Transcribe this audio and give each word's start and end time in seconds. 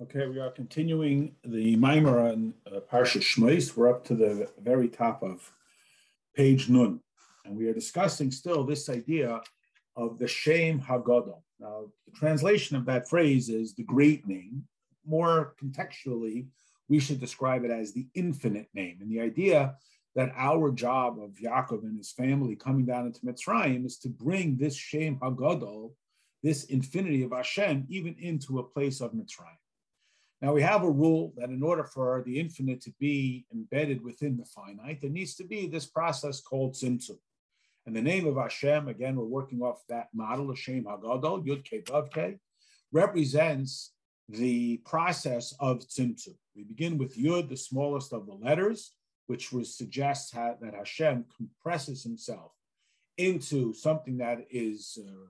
Okay, 0.00 0.28
we 0.28 0.38
are 0.38 0.50
continuing 0.52 1.34
the 1.44 1.76
Maimar 1.76 2.30
on 2.30 2.54
uh, 2.68 2.78
Parsha 2.78 3.20
Shmois. 3.20 3.76
We're 3.76 3.90
up 3.90 4.04
to 4.04 4.14
the 4.14 4.48
very 4.62 4.88
top 4.88 5.24
of 5.24 5.52
page 6.36 6.68
Nun, 6.68 7.00
and 7.44 7.56
we 7.56 7.66
are 7.66 7.74
discussing 7.74 8.30
still 8.30 8.62
this 8.62 8.88
idea 8.88 9.40
of 9.96 10.20
the 10.20 10.28
Shem 10.28 10.80
Hagadol. 10.80 11.42
Now, 11.58 11.86
the 12.06 12.12
translation 12.16 12.76
of 12.76 12.86
that 12.86 13.08
phrase 13.08 13.48
is 13.48 13.74
the 13.74 13.82
great 13.82 14.24
name. 14.24 14.62
More 15.04 15.56
contextually, 15.60 16.46
we 16.88 17.00
should 17.00 17.18
describe 17.18 17.64
it 17.64 17.72
as 17.72 17.92
the 17.92 18.06
infinite 18.14 18.68
name. 18.74 18.98
And 19.00 19.10
the 19.10 19.20
idea 19.20 19.74
that 20.14 20.30
our 20.36 20.70
job 20.70 21.18
of 21.20 21.32
Yaakov 21.42 21.82
and 21.82 21.98
his 21.98 22.12
family 22.12 22.54
coming 22.54 22.86
down 22.86 23.06
into 23.06 23.26
Mitzrayim 23.26 23.84
is 23.84 23.98
to 23.98 24.08
bring 24.08 24.58
this 24.58 24.76
Shem 24.76 25.16
Hagadol, 25.16 25.90
this 26.44 26.66
infinity 26.66 27.24
of 27.24 27.32
Hashem, 27.32 27.84
even 27.88 28.14
into 28.20 28.60
a 28.60 28.62
place 28.62 29.00
of 29.00 29.10
Mitzrayim. 29.10 29.58
Now 30.40 30.52
we 30.52 30.62
have 30.62 30.84
a 30.84 30.90
rule 30.90 31.32
that 31.36 31.50
in 31.50 31.62
order 31.62 31.84
for 31.84 32.22
the 32.24 32.38
infinite 32.38 32.80
to 32.82 32.92
be 33.00 33.44
embedded 33.52 34.02
within 34.04 34.36
the 34.36 34.44
finite, 34.44 35.00
there 35.00 35.10
needs 35.10 35.34
to 35.36 35.44
be 35.44 35.66
this 35.66 35.86
process 35.86 36.40
called 36.40 36.74
tzimtzum. 36.74 37.18
And 37.86 37.96
the 37.96 38.02
name 38.02 38.26
of 38.26 38.36
Hashem, 38.36 38.86
again, 38.86 39.16
we're 39.16 39.24
working 39.24 39.62
off 39.62 39.82
that 39.88 40.08
model, 40.14 40.48
Hashem 40.48 40.84
Hagadol, 40.84 41.44
Yud 41.44 41.64
Ke 41.64 42.38
represents 42.92 43.92
the 44.28 44.76
process 44.84 45.54
of 45.58 45.78
tzimtzum. 45.80 46.36
We 46.54 46.64
begin 46.64 46.98
with 46.98 47.16
Yud, 47.16 47.48
the 47.48 47.56
smallest 47.56 48.12
of 48.12 48.26
the 48.26 48.34
letters, 48.34 48.92
which 49.26 49.52
would 49.52 49.66
suggest 49.66 50.34
that 50.34 50.74
Hashem 50.76 51.24
compresses 51.36 52.02
himself 52.02 52.52
into 53.16 53.72
something 53.74 54.18
that 54.18 54.46
is 54.50 54.98
uh, 55.02 55.26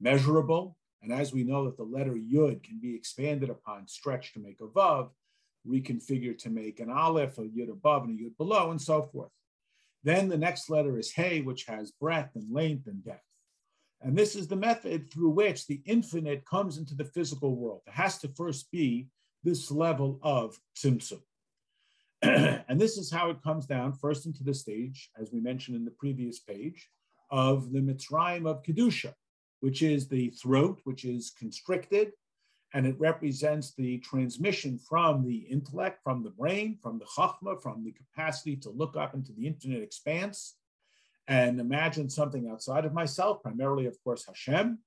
measurable, 0.00 0.76
and 1.02 1.12
as 1.12 1.32
we 1.32 1.42
know 1.42 1.64
that 1.64 1.76
the 1.76 1.82
letter 1.82 2.12
Yud 2.12 2.62
can 2.62 2.78
be 2.80 2.94
expanded 2.94 3.50
upon, 3.50 3.88
stretched 3.88 4.34
to 4.34 4.40
make 4.40 4.60
a 4.60 4.66
Vav, 4.66 5.10
reconfigured 5.66 6.38
to 6.38 6.50
make 6.50 6.80
an 6.80 6.90
Aleph, 6.90 7.38
a 7.38 7.42
Yud 7.42 7.70
above 7.70 8.04
and 8.04 8.18
a 8.18 8.22
Yud 8.22 8.36
below, 8.36 8.70
and 8.70 8.80
so 8.80 9.02
forth. 9.02 9.30
Then 10.04 10.28
the 10.28 10.38
next 10.38 10.70
letter 10.70 10.98
is 10.98 11.12
Hey, 11.12 11.40
which 11.40 11.64
has 11.66 11.90
breadth 11.90 12.36
and 12.36 12.52
length 12.52 12.86
and 12.86 13.04
depth. 13.04 13.24
And 14.00 14.16
this 14.16 14.34
is 14.34 14.48
the 14.48 14.56
method 14.56 15.12
through 15.12 15.30
which 15.30 15.66
the 15.66 15.80
infinite 15.86 16.44
comes 16.44 16.78
into 16.78 16.94
the 16.94 17.04
physical 17.04 17.54
world. 17.54 17.82
It 17.86 17.92
has 17.92 18.18
to 18.18 18.28
first 18.28 18.70
be 18.70 19.08
this 19.44 19.70
level 19.70 20.18
of 20.22 20.58
tzimtzum. 20.76 21.20
and 22.22 22.80
this 22.80 22.96
is 22.96 23.10
how 23.10 23.30
it 23.30 23.42
comes 23.42 23.66
down 23.66 23.92
first 23.92 24.26
into 24.26 24.44
the 24.44 24.54
stage, 24.54 25.10
as 25.20 25.30
we 25.32 25.40
mentioned 25.40 25.76
in 25.76 25.84
the 25.84 25.90
previous 25.92 26.40
page, 26.40 26.88
of 27.30 27.72
the 27.72 27.80
Mitzrayim 27.80 28.46
of 28.46 28.62
Kedusha, 28.62 29.14
which 29.62 29.80
is 29.80 30.08
the 30.08 30.28
throat, 30.30 30.80
which 30.82 31.04
is 31.04 31.32
constricted, 31.38 32.10
and 32.74 32.84
it 32.84 32.98
represents 32.98 33.74
the 33.74 33.98
transmission 33.98 34.76
from 34.76 35.24
the 35.24 35.36
intellect, 35.36 36.00
from 36.02 36.24
the 36.24 36.30
brain, 36.30 36.76
from 36.82 36.98
the 36.98 37.04
chachma, 37.04 37.62
from 37.62 37.84
the 37.84 37.92
capacity 37.92 38.56
to 38.56 38.70
look 38.70 38.96
up 38.96 39.14
into 39.14 39.32
the 39.32 39.46
infinite 39.46 39.80
expanse 39.80 40.56
and 41.28 41.60
imagine 41.60 42.10
something 42.10 42.48
outside 42.50 42.84
of 42.84 42.92
myself, 42.92 43.40
primarily, 43.40 43.86
of 43.86 43.96
course, 44.02 44.26
Hashem, 44.26 44.78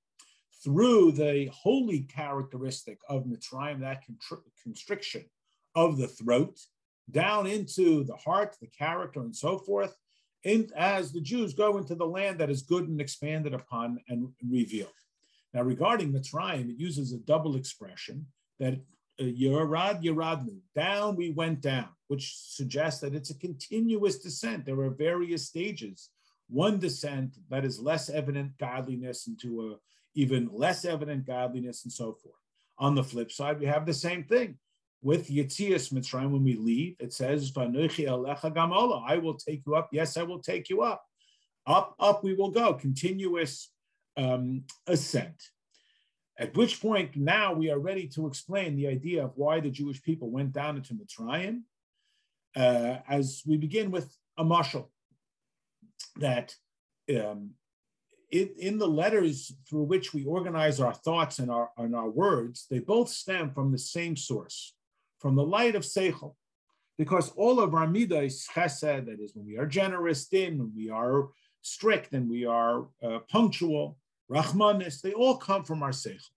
through 0.62 1.12
the 1.12 1.46
holy 1.54 2.00
characteristic 2.00 2.98
of 3.08 3.24
Mitzrayim, 3.24 3.80
that 3.80 4.04
constriction 4.62 5.24
of 5.74 5.96
the 5.96 6.08
throat, 6.08 6.60
down 7.10 7.46
into 7.46 8.04
the 8.04 8.16
heart, 8.16 8.56
the 8.60 8.66
character, 8.66 9.20
and 9.20 9.34
so 9.34 9.56
forth, 9.56 9.96
in, 10.46 10.70
as 10.76 11.12
the 11.12 11.20
Jews 11.20 11.54
go 11.54 11.76
into 11.76 11.96
the 11.96 12.06
land 12.06 12.38
that 12.38 12.50
is 12.50 12.62
good 12.62 12.88
and 12.88 13.00
expanded 13.00 13.52
upon 13.52 13.98
and 14.08 14.28
revealed. 14.48 14.90
Now, 15.52 15.62
regarding 15.62 16.12
Mitzrayim, 16.12 16.70
it 16.70 16.78
uses 16.78 17.12
a 17.12 17.18
double 17.18 17.56
expression 17.56 18.26
that 18.60 18.74
uh, 19.20 19.24
Yerad 19.24 20.04
Yeradnu, 20.04 20.58
down 20.74 21.16
we 21.16 21.30
went 21.30 21.62
down, 21.62 21.88
which 22.06 22.36
suggests 22.36 23.00
that 23.00 23.14
it's 23.14 23.30
a 23.30 23.38
continuous 23.38 24.18
descent. 24.18 24.64
There 24.64 24.80
are 24.80 24.90
various 24.90 25.46
stages. 25.46 26.10
One 26.48 26.78
descent 26.78 27.36
that 27.50 27.64
is 27.64 27.80
less 27.80 28.08
evident 28.08 28.56
godliness 28.58 29.26
into 29.26 29.72
a 29.72 29.76
even 30.14 30.48
less 30.52 30.84
evident 30.84 31.26
godliness 31.26 31.84
and 31.84 31.92
so 31.92 32.12
forth. 32.12 32.40
On 32.78 32.94
the 32.94 33.04
flip 33.04 33.30
side, 33.32 33.58
we 33.58 33.66
have 33.66 33.84
the 33.84 33.92
same 33.92 34.24
thing 34.24 34.58
with 35.02 35.28
Yitzias 35.28 35.92
Mitzrayim, 35.92 36.30
when 36.30 36.44
we 36.44 36.54
leave, 36.54 36.96
it 36.98 37.12
says, 37.12 37.52
I 37.56 37.66
will 39.18 39.34
take 39.34 39.62
you 39.66 39.74
up. 39.74 39.88
Yes, 39.92 40.16
I 40.16 40.22
will 40.22 40.40
take 40.40 40.68
you 40.68 40.82
up. 40.82 41.04
Up, 41.66 41.94
up 41.98 42.24
we 42.24 42.34
will 42.34 42.50
go. 42.50 42.74
Continuous 42.74 43.70
um, 44.16 44.64
ascent. 44.86 45.42
At 46.38 46.56
which 46.56 46.80
point, 46.80 47.16
now 47.16 47.52
we 47.52 47.70
are 47.70 47.78
ready 47.78 48.06
to 48.08 48.26
explain 48.26 48.76
the 48.76 48.88
idea 48.88 49.24
of 49.24 49.32
why 49.36 49.60
the 49.60 49.70
Jewish 49.70 50.02
people 50.02 50.30
went 50.30 50.52
down 50.52 50.76
into 50.76 50.94
Mitzrayim. 50.94 51.62
Uh, 52.54 52.98
as 53.08 53.42
we 53.46 53.56
begin 53.56 53.90
with 53.90 54.14
a 54.38 54.44
mashal, 54.44 54.88
that 56.16 56.54
um, 57.10 57.50
it, 58.30 58.58
in 58.58 58.78
the 58.78 58.88
letters 58.88 59.52
through 59.68 59.84
which 59.84 60.12
we 60.12 60.24
organize 60.24 60.80
our 60.80 60.94
thoughts 60.94 61.38
and 61.38 61.50
our, 61.50 61.70
and 61.76 61.94
our 61.94 62.08
words, 62.08 62.66
they 62.70 62.78
both 62.78 63.08
stem 63.08 63.50
from 63.50 63.72
the 63.72 63.78
same 63.78 64.16
source 64.16 64.74
from 65.18 65.34
the 65.34 65.44
light 65.44 65.74
of 65.74 65.82
Seichel. 65.82 66.34
Because 66.98 67.30
all 67.36 67.60
of 67.60 67.74
our 67.74 67.86
midah 67.86 68.26
is 68.26 68.46
chesed, 68.52 69.06
that 69.06 69.20
is, 69.20 69.32
when 69.34 69.46
we 69.46 69.58
are 69.58 69.66
generous, 69.66 70.26
din, 70.26 70.58
when 70.58 70.72
we 70.74 70.88
are 70.88 71.28
strict, 71.60 72.12
and 72.12 72.30
we 72.30 72.46
are 72.46 72.86
uh, 73.02 73.18
punctual, 73.28 73.98
rachmanis, 74.30 75.02
they 75.02 75.12
all 75.12 75.36
come 75.36 75.62
from 75.62 75.82
our 75.82 75.90
Seichel. 75.90 76.30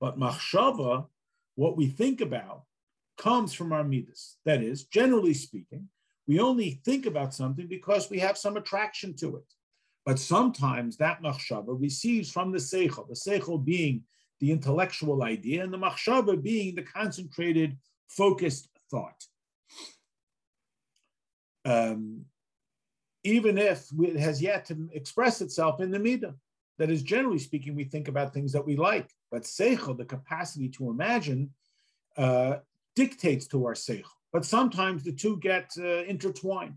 But 0.00 0.18
machshava, 0.18 1.06
what 1.54 1.76
we 1.76 1.86
think 1.86 2.20
about, 2.20 2.62
comes 3.16 3.52
from 3.52 3.72
our 3.72 3.84
midas. 3.84 4.36
That 4.44 4.62
is, 4.62 4.84
generally 4.84 5.34
speaking, 5.34 5.88
we 6.26 6.38
only 6.38 6.80
think 6.84 7.06
about 7.06 7.34
something 7.34 7.66
because 7.66 8.10
we 8.10 8.18
have 8.18 8.38
some 8.38 8.56
attraction 8.56 9.16
to 9.16 9.36
it. 9.36 9.52
But 10.04 10.18
sometimes 10.18 10.96
that 10.98 11.22
machshava 11.22 11.78
receives 11.78 12.30
from 12.30 12.52
the 12.52 12.58
seichel, 12.58 13.08
the 13.08 13.14
seichel 13.14 13.64
being 13.64 14.02
the 14.40 14.52
intellectual 14.52 15.22
idea, 15.22 15.64
and 15.64 15.72
the 15.72 15.78
machshava 15.78 16.40
being 16.40 16.74
the 16.74 16.82
concentrated 16.82 17.76
focused 18.08 18.68
thought. 18.90 19.24
Um, 21.64 22.24
even 23.24 23.58
if 23.58 23.88
it 24.00 24.16
has 24.16 24.40
yet 24.40 24.64
to 24.66 24.88
express 24.92 25.40
itself 25.40 25.80
in 25.80 25.90
the 25.90 25.98
midah. 25.98 26.34
That 26.78 26.90
is, 26.90 27.02
generally 27.02 27.40
speaking, 27.40 27.74
we 27.74 27.84
think 27.84 28.06
about 28.06 28.32
things 28.32 28.52
that 28.52 28.64
we 28.64 28.76
like, 28.76 29.10
but 29.32 29.42
seichel, 29.42 29.98
the 29.98 30.04
capacity 30.04 30.68
to 30.70 30.90
imagine, 30.90 31.50
uh, 32.16 32.58
dictates 32.94 33.48
to 33.48 33.66
our 33.66 33.74
seichel. 33.74 34.04
But 34.32 34.44
sometimes 34.44 35.02
the 35.02 35.12
two 35.12 35.38
get 35.38 35.72
uh, 35.76 36.04
intertwined. 36.04 36.76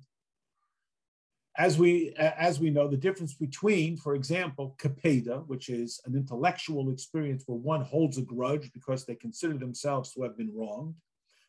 As 1.58 1.78
we, 1.78 2.14
as 2.18 2.59
we 2.59 2.72
know, 2.72 2.88
the 2.88 2.97
difference 2.97 3.34
between, 3.36 3.97
for 3.97 4.16
example, 4.16 4.75
kapeda, 4.80 5.46
which 5.47 5.70
is 5.70 6.00
an 6.06 6.16
intellectual 6.16 6.90
experience 6.90 7.44
where 7.46 7.58
one 7.58 7.81
holds 7.81 8.18
a 8.18 8.22
grudge 8.22 8.72
because 8.74 9.06
they 9.06 9.16
consider 9.16 9.58
themselves 9.58 10.14
to 10.14 10.24
have 10.24 10.38
been 10.38 10.52
wronged, 10.56 10.96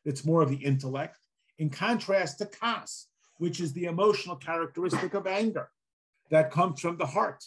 it's 0.05 0.25
more 0.25 0.43
of 0.43 0.51
the 0.51 0.57
intellect, 0.57 1.19
in 1.59 1.71
contrast 1.71 2.39
to 2.39 2.47
kas, 2.47 3.07
which 3.39 3.61
is 3.61 3.73
the 3.73 3.85
emotional 3.85 4.37
characteristic 4.37 5.15
of 5.15 5.27
anger 5.27 5.69
that 6.31 6.51
comes 6.51 6.81
from 6.81 6.97
the 6.97 7.07
heart. 7.07 7.45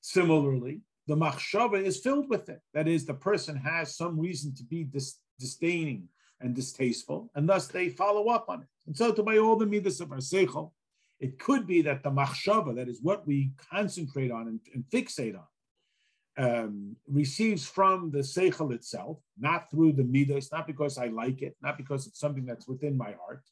Similarly, 0.00 0.82
the 1.06 1.16
machshava 1.16 1.82
is 1.82 2.00
filled 2.00 2.28
with 2.28 2.48
it. 2.48 2.60
That 2.72 2.88
is, 2.88 3.04
the 3.04 3.14
person 3.14 3.56
has 3.56 3.96
some 3.96 4.18
reason 4.18 4.54
to 4.56 4.64
be 4.64 4.84
dis- 4.84 5.18
disdaining 5.38 6.08
and 6.40 6.54
distasteful, 6.54 7.30
and 7.34 7.48
thus 7.48 7.68
they 7.68 7.88
follow 7.90 8.28
up 8.28 8.46
on 8.48 8.62
it. 8.62 8.68
And 8.86 8.96
so, 8.96 9.12
to 9.12 9.22
by 9.22 9.38
all 9.38 9.56
the 9.56 9.66
midas 9.66 10.00
of 10.00 10.12
our 10.12 10.18
seichel, 10.18 10.72
it 11.20 11.38
could 11.38 11.66
be 11.66 11.82
that 11.82 12.02
the 12.02 12.10
machshava, 12.10 12.74
that 12.76 12.88
is 12.88 13.00
what 13.02 13.26
we 13.26 13.52
concentrate 13.70 14.30
on 14.30 14.48
and, 14.48 14.60
and 14.74 14.84
fixate 14.92 15.36
on, 15.36 15.46
um, 16.36 16.96
receives 17.08 17.66
from 17.66 18.10
the 18.10 18.18
seichel 18.18 18.72
itself, 18.72 19.18
not 19.38 19.70
through 19.70 19.92
the 19.92 20.04
midas, 20.04 20.50
not 20.50 20.66
because 20.66 20.98
I 20.98 21.06
like 21.06 21.42
it, 21.42 21.56
not 21.62 21.76
because 21.76 22.06
it's 22.06 22.18
something 22.18 22.44
that's 22.44 22.66
within 22.66 22.96
my 22.96 23.14
heart. 23.24 23.42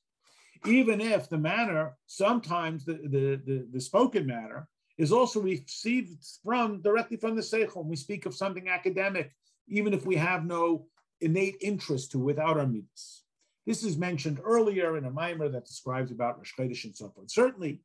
Even 0.67 1.01
if 1.01 1.29
the 1.29 1.39
manner, 1.39 1.97
sometimes 2.07 2.85
the, 2.85 2.95
the, 2.95 3.41
the, 3.45 3.67
the 3.73 3.81
spoken 3.81 4.27
matter, 4.27 4.69
is 4.99 5.13
also 5.13 5.41
received 5.41 6.25
from 6.45 6.83
directly 6.83 7.17
from 7.17 7.35
the 7.35 7.43
seichel. 7.43 7.85
We 7.85 7.97
speak 7.97 8.27
of 8.27 8.35
something 8.35 8.69
academic, 8.69 9.33
even 9.69 9.95
if 9.95 10.07
we 10.07 10.17
have 10.17 10.45
no 10.45 10.87
innate 11.21 11.57
interest 11.61 12.13
to 12.13 12.19
without 12.19 12.59
our 12.59 12.67
midas. 12.67 13.23
This 13.67 13.85
is 13.85 13.97
mentioned 13.97 14.41
earlier 14.45 14.97
in 14.97 15.05
a 15.05 15.11
mimer 15.11 15.49
that 15.49 15.67
describes 15.67 16.11
about 16.11 16.37
Rosh 16.39 16.53
Chodesh 16.59 16.85
and 16.85 16.97
so 16.97 17.11
forth. 17.11 17.31
Certainly, 17.31 17.81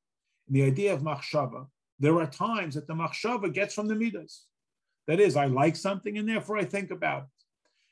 in 0.48 0.54
the 0.54 0.64
idea 0.64 0.94
of 0.94 1.02
machshava, 1.02 1.68
there 2.00 2.20
are 2.20 2.28
times 2.28 2.76
that 2.76 2.88
the 2.88 2.94
machshava 2.94 3.54
gets 3.54 3.74
from 3.74 3.88
the 3.88 3.96
midas. 3.96 4.46
That 5.08 5.20
is, 5.20 5.36
I 5.36 5.46
like 5.46 5.76
something 5.76 6.18
and 6.18 6.28
therefore 6.28 6.58
I 6.58 6.66
think 6.66 6.92
about 6.92 7.24
it. 7.24 7.30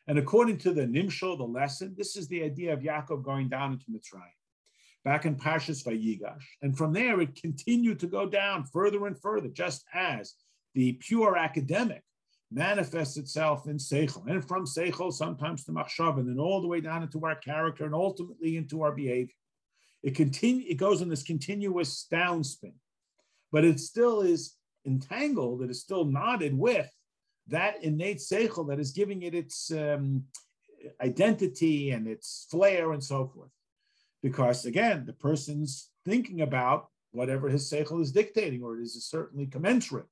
And 0.07 0.19
according 0.19 0.57
to 0.59 0.73
the 0.73 0.83
Nimshal, 0.83 1.37
the 1.37 1.43
lesson, 1.43 1.95
this 1.97 2.15
is 2.15 2.27
the 2.27 2.43
idea 2.43 2.73
of 2.73 2.81
Yaakov 2.81 3.23
going 3.23 3.49
down 3.49 3.73
into 3.73 3.85
Mitzrayim, 3.89 4.21
back 5.03 5.25
in 5.25 5.35
Parshas 5.35 5.83
Vayigash. 5.83 6.43
And 6.61 6.77
from 6.77 6.93
there, 6.93 7.19
it 7.21 7.41
continued 7.41 7.99
to 8.01 8.07
go 8.07 8.27
down 8.27 8.65
further 8.65 9.07
and 9.07 9.19
further, 9.19 9.47
just 9.47 9.83
as 9.93 10.35
the 10.75 10.93
pure 10.93 11.37
academic 11.37 12.03
manifests 12.51 13.17
itself 13.17 13.67
in 13.67 13.77
Seichel, 13.77 14.27
and 14.27 14.47
from 14.47 14.65
Seichel 14.65 15.11
sometimes 15.11 15.63
to 15.63 15.71
Machshav, 15.71 16.19
and 16.19 16.29
then 16.29 16.37
all 16.37 16.61
the 16.61 16.67
way 16.67 16.81
down 16.81 17.01
into 17.01 17.25
our 17.25 17.35
character 17.35 17.85
and 17.85 17.95
ultimately 17.95 18.57
into 18.57 18.83
our 18.83 18.91
behavior. 18.91 19.33
It 20.03 20.13
continue, 20.13 20.65
it 20.69 20.75
goes 20.75 21.01
in 21.01 21.09
this 21.09 21.23
continuous 21.23 22.05
downspin, 22.11 22.73
but 23.51 23.65
it 23.65 23.79
still 23.79 24.21
is 24.21 24.55
entangled, 24.85 25.63
it 25.63 25.71
is 25.71 25.81
still 25.81 26.05
knotted 26.05 26.55
with 26.55 26.87
that 27.47 27.83
innate 27.83 28.17
Seichel 28.17 28.67
that 28.69 28.79
is 28.79 28.91
giving 28.91 29.21
it 29.21 29.35
its 29.35 29.71
um, 29.71 30.23
identity 31.01 31.91
and 31.91 32.07
its 32.07 32.47
flair 32.49 32.91
and 32.91 33.03
so 33.03 33.27
forth. 33.27 33.51
Because 34.23 34.65
again, 34.65 35.05
the 35.05 35.13
person's 35.13 35.89
thinking 36.05 36.41
about 36.41 36.87
whatever 37.11 37.49
his 37.49 37.69
Seichel 37.69 38.01
is 38.01 38.11
dictating, 38.11 38.63
or 38.63 38.77
it 38.77 38.83
is 38.83 39.05
certainly 39.05 39.45
commensurate 39.45 40.07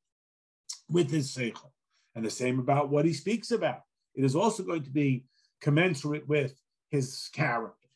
with 0.89 1.09
his 1.09 1.31
Seichel. 1.35 1.71
And 2.15 2.23
the 2.23 2.29
same 2.29 2.59
about 2.59 2.89
what 2.89 3.05
he 3.05 3.13
speaks 3.13 3.51
about. 3.51 3.81
It 4.15 4.23
is 4.23 4.35
also 4.35 4.63
going 4.63 4.83
to 4.83 4.91
be 4.91 5.25
commensurate 5.61 6.27
with 6.27 6.53
his 6.91 7.29
character. 7.33 7.87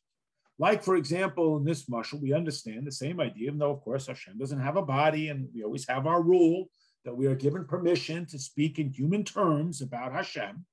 Like, 0.58 0.84
for 0.84 0.96
example, 0.96 1.58
in 1.58 1.64
this 1.64 1.86
mushal, 1.86 2.20
we 2.20 2.34
understand 2.34 2.88
the 2.88 2.92
same 2.92 3.20
idea, 3.20 3.46
even 3.46 3.60
though, 3.60 3.70
of 3.70 3.82
course, 3.82 4.08
Hashem 4.08 4.40
doesn't 4.40 4.60
have 4.60 4.76
a 4.76 4.82
body, 4.82 5.30
and 5.30 5.48
we 5.54 5.64
always 5.64 5.88
have 5.88 6.08
our 6.08 6.22
rule 6.22 6.70
that 7.06 7.16
we 7.16 7.28
are 7.28 7.36
given 7.36 7.66
permission 7.66 8.26
to 8.28 8.40
speak 8.40 8.80
in 8.80 8.90
human 8.90 9.24
terms 9.24 9.82
about 9.82 10.14
Hashem. 10.14 10.66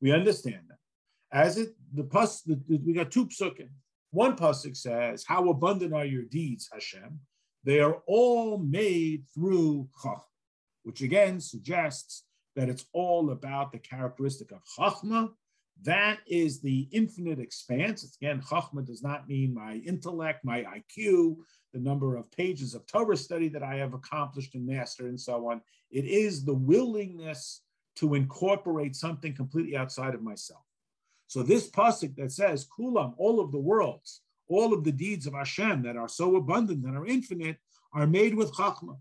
We 0.00 0.12
understand 0.12 0.62
that. 0.68 0.78
As 1.32 1.58
it, 1.58 1.70
the 1.92 2.04
pus, 2.04 2.42
the, 2.42 2.60
the, 2.68 2.78
we 2.78 2.92
got 2.92 3.10
two 3.10 3.26
psukim. 3.26 3.68
One 4.10 4.36
pasuk 4.36 4.76
says, 4.76 5.24
"How 5.26 5.48
abundant 5.50 5.92
are 5.92 6.04
your 6.04 6.22
deeds, 6.22 6.68
Hashem? 6.72 7.20
They 7.64 7.80
are 7.80 8.02
all 8.06 8.58
made 8.58 9.24
through 9.34 9.88
chachma," 10.02 10.22
which 10.84 11.02
again 11.02 11.40
suggests 11.40 12.24
that 12.56 12.68
it's 12.68 12.86
all 12.92 13.30
about 13.30 13.70
the 13.70 13.78
characteristic 13.78 14.50
of 14.50 14.62
Chachma. 14.76 15.30
That 15.82 16.18
is 16.26 16.60
the 16.60 16.88
infinite 16.90 17.38
expanse. 17.38 18.16
Again, 18.20 18.40
Chachma 18.40 18.84
does 18.84 19.02
not 19.02 19.28
mean 19.28 19.54
my 19.54 19.74
intellect, 19.74 20.44
my 20.44 20.62
IQ, 20.62 21.36
the 21.72 21.80
number 21.80 22.16
of 22.16 22.30
pages 22.32 22.74
of 22.74 22.86
Torah 22.86 23.16
study 23.16 23.48
that 23.48 23.62
I 23.62 23.76
have 23.76 23.92
accomplished 23.92 24.54
and 24.54 24.66
mastered, 24.66 25.06
and 25.06 25.20
so 25.20 25.50
on. 25.50 25.60
It 25.90 26.06
is 26.06 26.44
the 26.44 26.54
willingness 26.54 27.62
to 27.96 28.14
incorporate 28.14 28.96
something 28.96 29.34
completely 29.34 29.76
outside 29.76 30.14
of 30.14 30.22
myself. 30.22 30.62
So 31.28 31.42
this 31.42 31.68
pasuk 31.68 32.16
that 32.16 32.32
says 32.32 32.66
Kulam, 32.66 33.14
all 33.18 33.40
of 33.40 33.52
the 33.52 33.58
worlds, 33.58 34.22
all 34.48 34.72
of 34.72 34.84
the 34.84 34.92
deeds 34.92 35.26
of 35.26 35.34
Hashem 35.34 35.82
that 35.82 35.96
are 35.96 36.08
so 36.08 36.36
abundant 36.36 36.84
and 36.84 36.96
are 36.96 37.06
infinite, 37.06 37.56
are 37.92 38.06
made 38.06 38.34
with 38.34 38.52
Chachma. 38.52 38.96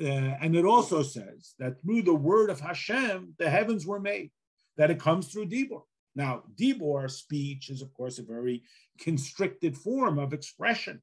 Uh, 0.00 0.04
and 0.40 0.54
it 0.54 0.64
also 0.64 1.02
says 1.02 1.54
that 1.58 1.80
through 1.82 2.02
the 2.02 2.14
word 2.14 2.50
of 2.50 2.60
Hashem, 2.60 3.34
the 3.38 3.50
heavens 3.50 3.84
were 3.86 3.98
made, 3.98 4.30
that 4.76 4.90
it 4.90 5.00
comes 5.00 5.28
through 5.28 5.46
Dibor. 5.46 5.82
Now, 6.18 6.42
Dibor 6.56 7.08
speech 7.08 7.70
is, 7.70 7.80
of 7.80 7.94
course, 7.94 8.18
a 8.18 8.24
very 8.24 8.64
constricted 8.98 9.78
form 9.78 10.18
of 10.18 10.32
expression. 10.32 11.00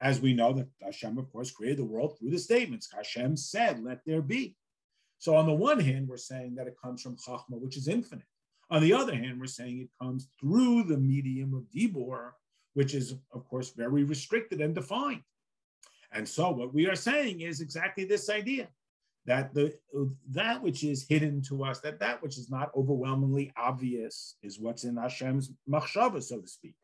As 0.00 0.20
we 0.20 0.34
know 0.34 0.52
that 0.54 0.66
Hashem, 0.82 1.16
of 1.18 1.30
course, 1.30 1.52
created 1.52 1.78
the 1.78 1.84
world 1.84 2.18
through 2.18 2.30
the 2.30 2.38
statements. 2.38 2.88
Hashem 2.92 3.36
said, 3.36 3.84
let 3.84 4.00
there 4.04 4.20
be. 4.20 4.56
So 5.18 5.36
on 5.36 5.46
the 5.46 5.54
one 5.54 5.78
hand, 5.78 6.08
we're 6.08 6.16
saying 6.16 6.56
that 6.56 6.66
it 6.66 6.74
comes 6.82 7.00
from 7.00 7.16
Chachma, 7.16 7.60
which 7.60 7.76
is 7.76 7.86
infinite. 7.86 8.26
On 8.70 8.82
the 8.82 8.92
other 8.92 9.14
hand, 9.14 9.38
we're 9.38 9.46
saying 9.46 9.78
it 9.78 10.04
comes 10.04 10.26
through 10.40 10.82
the 10.82 10.98
medium 10.98 11.54
of 11.54 11.70
Dibor, 11.70 12.32
which 12.72 12.92
is, 12.92 13.14
of 13.32 13.48
course, 13.48 13.70
very 13.70 14.02
restricted 14.02 14.60
and 14.60 14.74
defined. 14.74 15.22
And 16.10 16.28
so 16.28 16.50
what 16.50 16.74
we 16.74 16.88
are 16.88 16.96
saying 16.96 17.42
is 17.42 17.60
exactly 17.60 18.04
this 18.04 18.28
idea 18.28 18.66
that 19.26 19.54
the 19.54 19.74
that 20.30 20.62
which 20.62 20.84
is 20.84 21.06
hidden 21.08 21.40
to 21.42 21.64
us, 21.64 21.80
that 21.80 22.00
that 22.00 22.22
which 22.22 22.36
is 22.36 22.50
not 22.50 22.70
overwhelmingly 22.76 23.52
obvious 23.56 24.36
is 24.42 24.60
what's 24.60 24.84
in 24.84 24.96
Hashem's 24.96 25.50
machshava, 25.68 26.22
so 26.22 26.40
to 26.40 26.48
speak. 26.48 26.74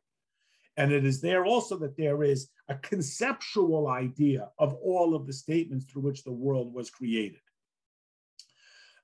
And 0.77 0.93
it 0.93 1.05
is 1.05 1.21
there 1.21 1.45
also 1.45 1.77
that 1.79 1.97
there 1.97 2.23
is 2.23 2.49
a 2.69 2.77
conceptual 2.77 3.89
idea 3.89 4.49
of 4.59 4.75
all 4.75 5.15
of 5.15 5.27
the 5.27 5.33
statements 5.33 5.85
through 5.85 6.03
which 6.03 6.25
the 6.25 6.33
world 6.33 6.73
was 6.73 6.91
created. 6.91 7.41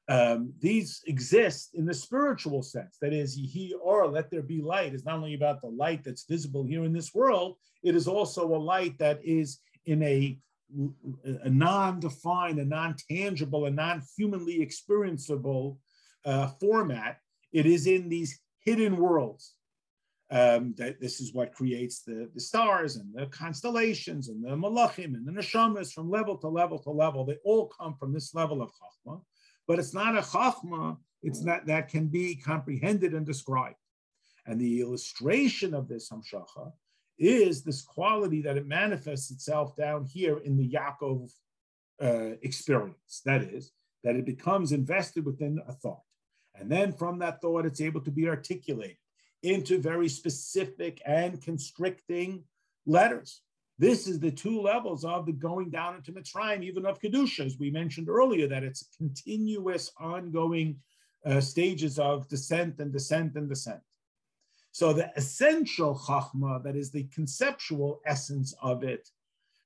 Um, 0.08 0.52
these 0.60 1.02
exist 1.06 1.74
in 1.74 1.84
the 1.84 1.92
spiritual 1.92 2.62
sense. 2.62 2.96
That 3.00 3.12
is, 3.12 3.34
he 3.34 3.74
or 3.82 4.06
let 4.06 4.30
there 4.30 4.42
be 4.42 4.62
light 4.62 4.94
is 4.94 5.04
not 5.04 5.16
only 5.16 5.34
about 5.34 5.60
the 5.60 5.68
light 5.68 6.04
that's 6.04 6.24
visible 6.24 6.64
here 6.64 6.84
in 6.84 6.92
this 6.92 7.12
world, 7.12 7.56
it 7.82 7.96
is 7.96 8.06
also 8.06 8.54
a 8.54 8.56
light 8.56 8.96
that 8.98 9.20
is 9.24 9.58
in 9.84 10.02
a, 10.02 10.38
a 11.44 11.48
non-defined, 11.48 12.58
a 12.58 12.64
non-tangible, 12.64 13.66
a 13.66 13.70
non-humanly 13.70 14.58
experienceable 14.66 15.78
uh, 16.24 16.48
format. 16.60 17.18
It 17.52 17.66
is 17.66 17.86
in 17.86 18.08
these 18.08 18.40
hidden 18.64 18.96
worlds. 18.96 19.54
Um, 20.28 20.74
that 20.76 21.00
this 21.00 21.20
is 21.20 21.32
what 21.32 21.54
creates 21.54 22.02
the, 22.02 22.28
the 22.34 22.40
stars 22.40 22.96
and 22.96 23.14
the 23.14 23.26
constellations 23.26 24.28
and 24.28 24.44
the 24.44 24.56
malachim 24.56 25.14
and 25.14 25.24
the 25.24 25.30
neshamas 25.30 25.92
from 25.92 26.10
level 26.10 26.36
to 26.38 26.48
level 26.48 26.80
to 26.80 26.90
level. 26.90 27.24
They 27.24 27.38
all 27.44 27.68
come 27.68 27.94
from 27.94 28.12
this 28.12 28.34
level 28.34 28.60
of 28.60 28.70
chachma, 28.70 29.20
but 29.68 29.78
it's 29.78 29.94
not 29.94 30.18
a 30.18 30.22
chachma. 30.22 30.96
It's 31.22 31.42
not 31.42 31.66
that 31.66 31.88
can 31.88 32.08
be 32.08 32.34
comprehended 32.34 33.14
and 33.14 33.24
described. 33.24 33.76
And 34.46 34.60
the 34.60 34.80
illustration 34.80 35.74
of 35.74 35.86
this 35.86 36.10
hamshacha 36.10 36.72
is 37.18 37.62
this 37.62 37.82
quality 37.82 38.42
that 38.42 38.56
it 38.56 38.66
manifests 38.66 39.30
itself 39.30 39.76
down 39.76 40.04
here 40.04 40.38
in 40.38 40.56
the 40.56 40.68
Yaakov 40.68 41.30
uh, 42.02 42.36
experience. 42.42 43.22
That 43.24 43.42
is, 43.42 43.72
that 44.04 44.16
it 44.16 44.26
becomes 44.26 44.72
invested 44.72 45.24
within 45.24 45.60
a 45.66 45.72
thought. 45.72 46.02
And 46.54 46.70
then 46.70 46.92
from 46.92 47.18
that 47.18 47.40
thought, 47.40 47.66
it's 47.66 47.80
able 47.80 48.00
to 48.02 48.10
be 48.10 48.28
articulated 48.28 48.96
into 49.42 49.78
very 49.78 50.08
specific 50.08 51.00
and 51.06 51.42
constricting 51.42 52.44
letters. 52.86 53.42
This 53.78 54.06
is 54.06 54.18
the 54.18 54.30
two 54.30 54.60
levels 54.60 55.04
of 55.04 55.26
the 55.26 55.32
going 55.32 55.70
down 55.70 55.96
into 55.96 56.12
Mitzrayim, 56.12 56.62
even 56.62 56.86
of 56.86 56.98
Kedusha, 56.98 57.44
as 57.44 57.58
we 57.58 57.70
mentioned 57.70 58.08
earlier, 58.08 58.48
that 58.48 58.64
it's 58.64 58.88
continuous, 58.96 59.92
ongoing 60.00 60.78
uh, 61.26 61.40
stages 61.40 61.98
of 61.98 62.26
descent 62.28 62.78
and 62.78 62.92
descent 62.92 63.36
and 63.36 63.48
descent. 63.48 63.80
So 64.76 64.92
the 64.92 65.10
essential 65.16 65.98
chachma, 65.98 66.62
that 66.62 66.76
is 66.76 66.90
the 66.90 67.04
conceptual 67.04 68.02
essence 68.04 68.54
of 68.60 68.84
it, 68.84 69.08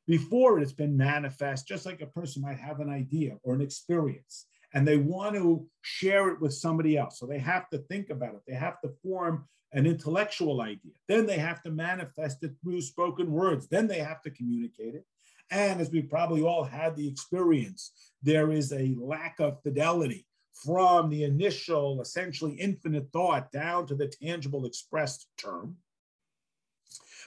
before 0.06 0.60
it's 0.60 0.70
been 0.70 0.96
manifest, 0.96 1.66
just 1.66 1.84
like 1.84 2.00
a 2.00 2.06
person 2.06 2.42
might 2.42 2.60
have 2.60 2.78
an 2.78 2.88
idea 2.88 3.36
or 3.42 3.56
an 3.56 3.60
experience, 3.60 4.46
and 4.72 4.86
they 4.86 4.98
want 4.98 5.34
to 5.34 5.66
share 5.82 6.28
it 6.28 6.40
with 6.40 6.54
somebody 6.54 6.96
else. 6.96 7.18
So 7.18 7.26
they 7.26 7.40
have 7.40 7.68
to 7.70 7.78
think 7.78 8.10
about 8.10 8.34
it. 8.36 8.42
They 8.46 8.54
have 8.54 8.80
to 8.82 8.92
form 9.02 9.48
an 9.72 9.84
intellectual 9.84 10.60
idea. 10.60 10.92
Then 11.08 11.26
they 11.26 11.38
have 11.38 11.60
to 11.64 11.72
manifest 11.72 12.44
it 12.44 12.52
through 12.62 12.80
spoken 12.80 13.32
words. 13.32 13.66
Then 13.66 13.88
they 13.88 13.98
have 13.98 14.22
to 14.22 14.30
communicate 14.30 14.94
it. 14.94 15.04
And 15.50 15.80
as 15.80 15.90
we 15.90 16.02
probably 16.02 16.42
all 16.42 16.62
had 16.62 16.94
the 16.94 17.08
experience, 17.08 18.12
there 18.22 18.52
is 18.52 18.72
a 18.72 18.94
lack 18.96 19.40
of 19.40 19.60
fidelity 19.64 20.24
from 20.52 21.10
the 21.10 21.24
initial, 21.24 22.00
essentially 22.00 22.52
infinite 22.54 23.08
thought 23.12 23.50
down 23.52 23.86
to 23.86 23.94
the 23.94 24.08
tangible 24.08 24.66
expressed 24.66 25.28
term. 25.36 25.76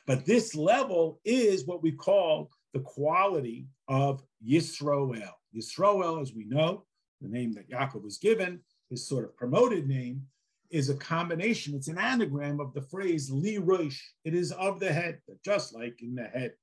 But 0.06 0.26
this 0.26 0.56
level 0.56 1.20
is 1.24 1.66
what 1.66 1.82
we 1.82 1.92
call 1.92 2.52
the 2.74 2.82
quality 2.82 3.68
of 3.88 4.24
Yisroel. 4.46 5.32
Yisroel, 5.56 6.22
as 6.22 6.34
we 6.34 6.46
know, 6.46 6.86
the 7.22 7.30
name 7.30 7.54
that 7.54 7.70
Yaakov 7.70 8.04
was 8.04 8.18
given, 8.18 8.60
his 8.90 9.08
sort 9.08 9.24
of 9.24 9.36
promoted 9.38 9.88
name, 9.88 10.24
is 10.70 10.90
a 10.90 10.96
combination, 10.96 11.76
it's 11.76 11.88
an 11.88 12.00
anagram 12.00 12.60
of 12.60 12.74
the 12.74 12.82
phrase 12.82 13.30
li 13.30 13.60
rosh. 13.60 14.02
It 14.26 14.34
is 14.34 14.52
of 14.54 14.80
the 14.80 14.92
head, 14.92 15.20
just 15.46 15.74
like 15.74 16.02
in 16.02 16.16
the 16.16 16.24
head. 16.24 16.54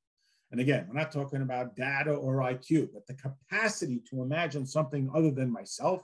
And 0.50 0.60
again, 0.60 0.86
we're 0.88 0.98
not 0.98 1.12
talking 1.12 1.42
about 1.42 1.76
data 1.76 2.12
or 2.12 2.38
IQ, 2.38 2.88
but 2.92 3.06
the 3.06 3.14
capacity 3.14 4.02
to 4.10 4.22
imagine 4.22 4.66
something 4.66 5.08
other 5.14 5.30
than 5.30 5.52
myself, 5.52 6.02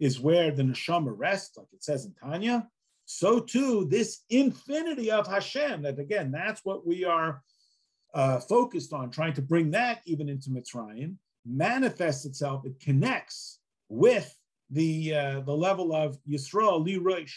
is 0.00 0.18
where 0.18 0.50
the 0.50 0.62
neshama 0.62 1.12
rests, 1.14 1.56
like 1.56 1.68
it 1.72 1.84
says 1.84 2.06
in 2.06 2.14
Tanya. 2.14 2.66
So 3.04 3.38
too, 3.38 3.86
this 3.90 4.22
infinity 4.30 5.10
of 5.10 5.26
Hashem, 5.26 5.82
that 5.82 5.98
again, 5.98 6.32
that's 6.32 6.64
what 6.64 6.86
we 6.86 7.04
are 7.04 7.42
uh, 8.14 8.40
focused 8.40 8.92
on, 8.92 9.10
trying 9.10 9.34
to 9.34 9.42
bring 9.42 9.70
that 9.72 10.00
even 10.06 10.28
into 10.28 10.50
Mitzrayim, 10.50 11.16
manifests 11.44 12.24
itself, 12.24 12.64
it 12.64 12.80
connects 12.80 13.60
with 13.88 14.34
the, 14.70 15.14
uh, 15.14 15.40
the 15.40 15.54
level 15.54 15.94
of 15.94 16.18
Yisrael, 16.28 16.84
Li 16.84 16.96
Rosh, 16.96 17.36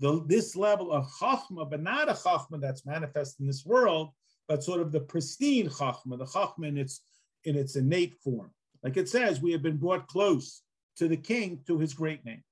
the, 0.00 0.22
this 0.26 0.54
level 0.54 0.92
of 0.92 1.06
Chachma, 1.20 1.68
but 1.68 1.82
not 1.82 2.08
a 2.08 2.12
Chachma 2.12 2.60
that's 2.60 2.86
manifest 2.86 3.40
in 3.40 3.46
this 3.46 3.64
world, 3.64 4.10
but 4.48 4.62
sort 4.62 4.80
of 4.80 4.92
the 4.92 5.00
pristine 5.00 5.68
Chachma, 5.68 6.18
the 6.18 6.26
Chachma 6.26 6.68
in 6.68 6.78
its, 6.78 7.00
in 7.44 7.56
its 7.56 7.76
innate 7.76 8.14
form. 8.22 8.50
Like 8.82 8.96
it 8.96 9.08
says, 9.08 9.40
we 9.40 9.52
have 9.52 9.62
been 9.62 9.78
brought 9.78 10.06
close 10.06 10.62
to 10.96 11.08
the 11.08 11.16
king 11.16 11.60
to 11.66 11.78
his 11.78 11.94
great 11.94 12.24
name. 12.24 12.42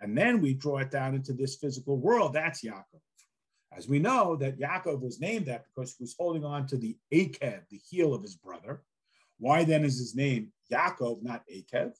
And 0.00 0.16
then 0.16 0.40
we 0.40 0.54
draw 0.54 0.78
it 0.78 0.90
down 0.90 1.14
into 1.14 1.32
this 1.32 1.56
physical 1.56 1.96
world. 1.96 2.32
That's 2.32 2.62
Yaakov. 2.62 3.00
As 3.76 3.88
we 3.88 3.98
know 3.98 4.36
that 4.36 4.58
Yaakov 4.58 5.00
was 5.00 5.20
named 5.20 5.46
that 5.46 5.64
because 5.66 5.96
he 5.96 6.04
was 6.04 6.14
holding 6.18 6.44
on 6.44 6.66
to 6.68 6.76
the 6.76 6.96
Akev, 7.12 7.68
the 7.68 7.80
heel 7.90 8.14
of 8.14 8.22
his 8.22 8.36
brother. 8.36 8.82
Why 9.38 9.64
then 9.64 9.84
is 9.84 9.98
his 9.98 10.14
name 10.14 10.52
Yaakov, 10.72 11.22
not 11.22 11.42
Akev? 11.52 11.92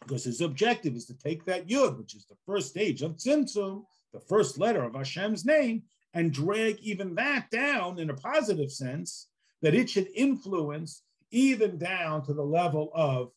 because 0.00 0.24
his 0.24 0.40
objective 0.40 0.96
is 0.96 1.06
to 1.06 1.14
take 1.14 1.44
that 1.44 1.68
yud, 1.68 1.98
which 1.98 2.14
is 2.14 2.26
the 2.26 2.36
first 2.46 2.70
stage 2.70 3.02
of 3.02 3.16
tzimtzum, 3.16 3.84
the 4.12 4.20
first 4.20 4.58
letter 4.58 4.82
of 4.82 4.94
Hashem's 4.94 5.44
name, 5.44 5.82
and 6.14 6.32
drag 6.32 6.78
even 6.80 7.14
that 7.14 7.50
down 7.50 7.98
in 7.98 8.10
a 8.10 8.14
positive 8.14 8.72
sense, 8.72 9.28
that 9.62 9.74
it 9.74 9.88
should 9.88 10.08
influence 10.14 11.02
even 11.30 11.78
down 11.78 12.24
to 12.24 12.32
the 12.32 12.42
level 12.42 12.90
of 12.94 13.30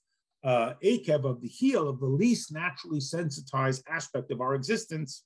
uh, 0.44 0.74
Akev, 0.84 1.24
of 1.24 1.42
the 1.42 1.48
heel, 1.48 1.88
of 1.88 2.00
the 2.00 2.06
least 2.06 2.52
naturally 2.52 3.00
sensitized 3.00 3.84
aspect 3.88 4.32
of 4.32 4.42
our 4.42 4.56
existence, 4.56 5.24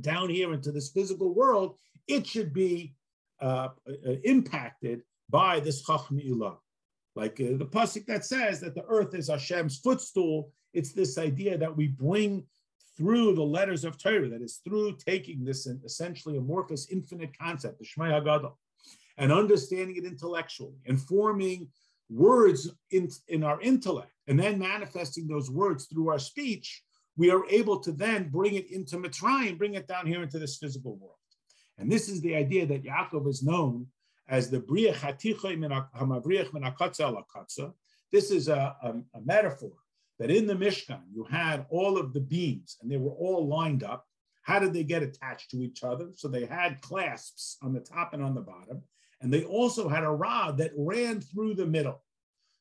down 0.00 0.28
here 0.28 0.52
into 0.52 0.72
this 0.72 0.90
physical 0.90 1.34
world, 1.34 1.76
it 2.06 2.26
should 2.26 2.52
be 2.52 2.94
uh, 3.40 3.68
uh 3.88 4.10
impacted 4.24 5.02
by 5.28 5.60
this 5.60 5.84
chachmila. 5.84 6.56
Like 7.14 7.40
uh, 7.40 7.56
the 7.56 7.68
pasuk 7.70 8.06
that 8.06 8.24
says 8.24 8.60
that 8.60 8.74
the 8.74 8.84
earth 8.84 9.14
is 9.14 9.28
Hashem's 9.28 9.78
footstool. 9.78 10.52
It's 10.72 10.92
this 10.92 11.18
idea 11.18 11.58
that 11.58 11.76
we 11.76 11.88
bring 11.88 12.44
through 12.96 13.34
the 13.34 13.42
letters 13.42 13.84
of 13.84 13.98
Torah, 13.98 14.28
that 14.28 14.42
is 14.42 14.60
through 14.64 14.96
taking 14.96 15.44
this 15.44 15.66
essentially 15.66 16.36
amorphous 16.36 16.88
infinite 16.90 17.36
concept, 17.38 17.78
the 17.78 17.84
Shem 17.84 18.04
Hagadol, 18.04 18.54
and 19.16 19.32
understanding 19.32 19.96
it 19.96 20.04
intellectually 20.04 20.76
and 20.86 21.00
forming 21.00 21.68
words 22.10 22.70
in, 22.90 23.08
in 23.28 23.42
our 23.42 23.60
intellect 23.60 24.12
and 24.26 24.38
then 24.38 24.58
manifesting 24.58 25.26
those 25.26 25.50
words 25.50 25.86
through 25.86 26.08
our 26.08 26.18
speech, 26.18 26.82
we 27.16 27.30
are 27.30 27.44
able 27.48 27.78
to 27.80 27.92
then 27.92 28.28
bring 28.28 28.54
it 28.54 28.70
into 28.70 28.96
Mitzrayim, 28.96 29.58
bring 29.58 29.74
it 29.74 29.86
down 29.86 30.06
here 30.06 30.22
into 30.22 30.38
this 30.38 30.56
physical 30.56 30.96
world. 30.96 31.16
And 31.78 31.90
this 31.90 32.08
is 32.08 32.20
the 32.20 32.34
idea 32.34 32.66
that 32.66 32.84
Yaakov 32.84 33.28
is 33.28 33.42
known 33.42 33.86
as 34.28 34.50
the 34.50 34.60
Briach 34.60 34.94
Hamavrich 34.96 36.50
Menakatza 36.50 37.72
This 38.10 38.30
is 38.30 38.48
a, 38.48 38.76
a, 38.82 38.88
a 39.14 39.20
metaphor 39.24 39.72
that 40.18 40.30
in 40.30 40.46
the 40.46 40.54
Mishkan 40.54 41.02
you 41.12 41.24
had 41.24 41.66
all 41.68 41.98
of 41.98 42.12
the 42.12 42.20
beams 42.20 42.76
and 42.80 42.90
they 42.90 42.96
were 42.96 43.10
all 43.12 43.46
lined 43.46 43.82
up. 43.82 44.06
How 44.42 44.58
did 44.58 44.72
they 44.72 44.84
get 44.84 45.02
attached 45.02 45.50
to 45.50 45.62
each 45.62 45.82
other? 45.82 46.08
So 46.14 46.28
they 46.28 46.46
had 46.46 46.80
clasps 46.80 47.56
on 47.62 47.72
the 47.72 47.80
top 47.80 48.14
and 48.14 48.22
on 48.22 48.34
the 48.34 48.40
bottom. 48.40 48.82
And 49.22 49.32
they 49.32 49.44
also 49.44 49.88
had 49.88 50.04
a 50.04 50.10
rod 50.10 50.58
that 50.58 50.72
ran 50.76 51.20
through 51.20 51.54
the 51.54 51.66
middle. 51.66 52.02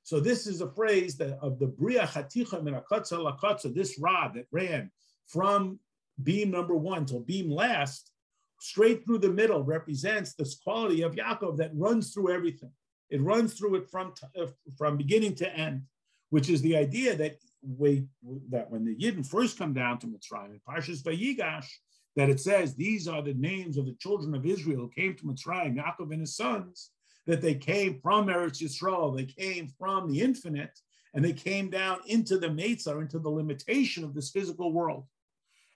So 0.04 0.20
this 0.20 0.48
is 0.48 0.62
a 0.62 0.72
phrase 0.72 1.18
that 1.18 1.38
of 1.42 1.60
the 1.60 1.68
Bria 1.68 2.08
Chaticha 2.08 2.62
Minakatza 2.62 3.18
Lakatza, 3.18 3.74
this 3.74 4.00
rod 4.00 4.36
that 4.36 4.46
ran 4.52 4.92
from 5.28 5.80
beam 6.24 6.52
number 6.52 6.76
one 6.76 7.06
till 7.06 7.20
beam 7.22 7.50
last, 7.50 8.12
straight 8.60 9.06
through 9.06 9.20
the 9.20 9.32
middle, 9.32 9.64
represents 9.64 10.34
this 10.34 10.56
quality 10.56 11.02
of 11.02 11.16
Yaakov 11.16 11.58
that 11.58 11.72
runs 11.74 12.14
through 12.14 12.32
everything. 12.32 12.72
It 13.10 13.22
runs 13.22 13.54
through 13.54 13.76
it 13.76 13.90
from, 13.90 14.14
uh, 14.40 14.48
from 14.78 14.98
beginning 14.98 15.36
to 15.36 15.54
end, 15.54 15.84
which 16.30 16.50
is 16.50 16.62
the 16.62 16.78
idea 16.78 17.16
that 17.16 17.38
we, 17.62 18.06
that 18.50 18.70
when 18.70 18.86
the 18.86 18.96
Yidden 18.96 19.26
first 19.26 19.58
come 19.58 19.74
down 19.74 20.00
to 20.00 20.08
Mitzrayim, 20.08 20.52
in 20.52 20.62
Parshas 20.68 21.04
Vayigash, 21.04 21.68
that 22.16 22.30
it 22.30 22.40
says 22.40 22.76
these 22.76 23.08
are 23.08 23.22
the 23.22 23.34
names 23.34 23.78
of 23.78 23.86
the 23.86 23.96
children 24.00 24.36
of 24.36 24.46
Israel 24.46 24.80
who 24.80 24.90
came 24.90 25.16
to 25.16 25.24
Mitzrayim, 25.24 25.78
Yaakov 25.78 26.12
and 26.12 26.22
his 26.22 26.36
sons, 26.36 26.92
that 27.28 27.42
they 27.42 27.56
came 27.56 28.00
from 28.02 28.28
Eretz 28.28 28.62
Yisrael, 28.62 29.16
they 29.16 29.26
came 29.26 29.68
from 29.80 30.12
the 30.12 30.22
infinite, 30.22 30.78
and 31.14 31.24
they 31.24 31.34
came 31.34 31.70
down 31.70 32.00
into 32.08 32.38
the 32.38 32.48
Meitzar, 32.48 33.02
into 33.02 33.20
the 33.20 33.30
limitation 33.30 34.04
of 34.04 34.14
this 34.14 34.32
physical 34.32 34.74
world. 34.74 35.06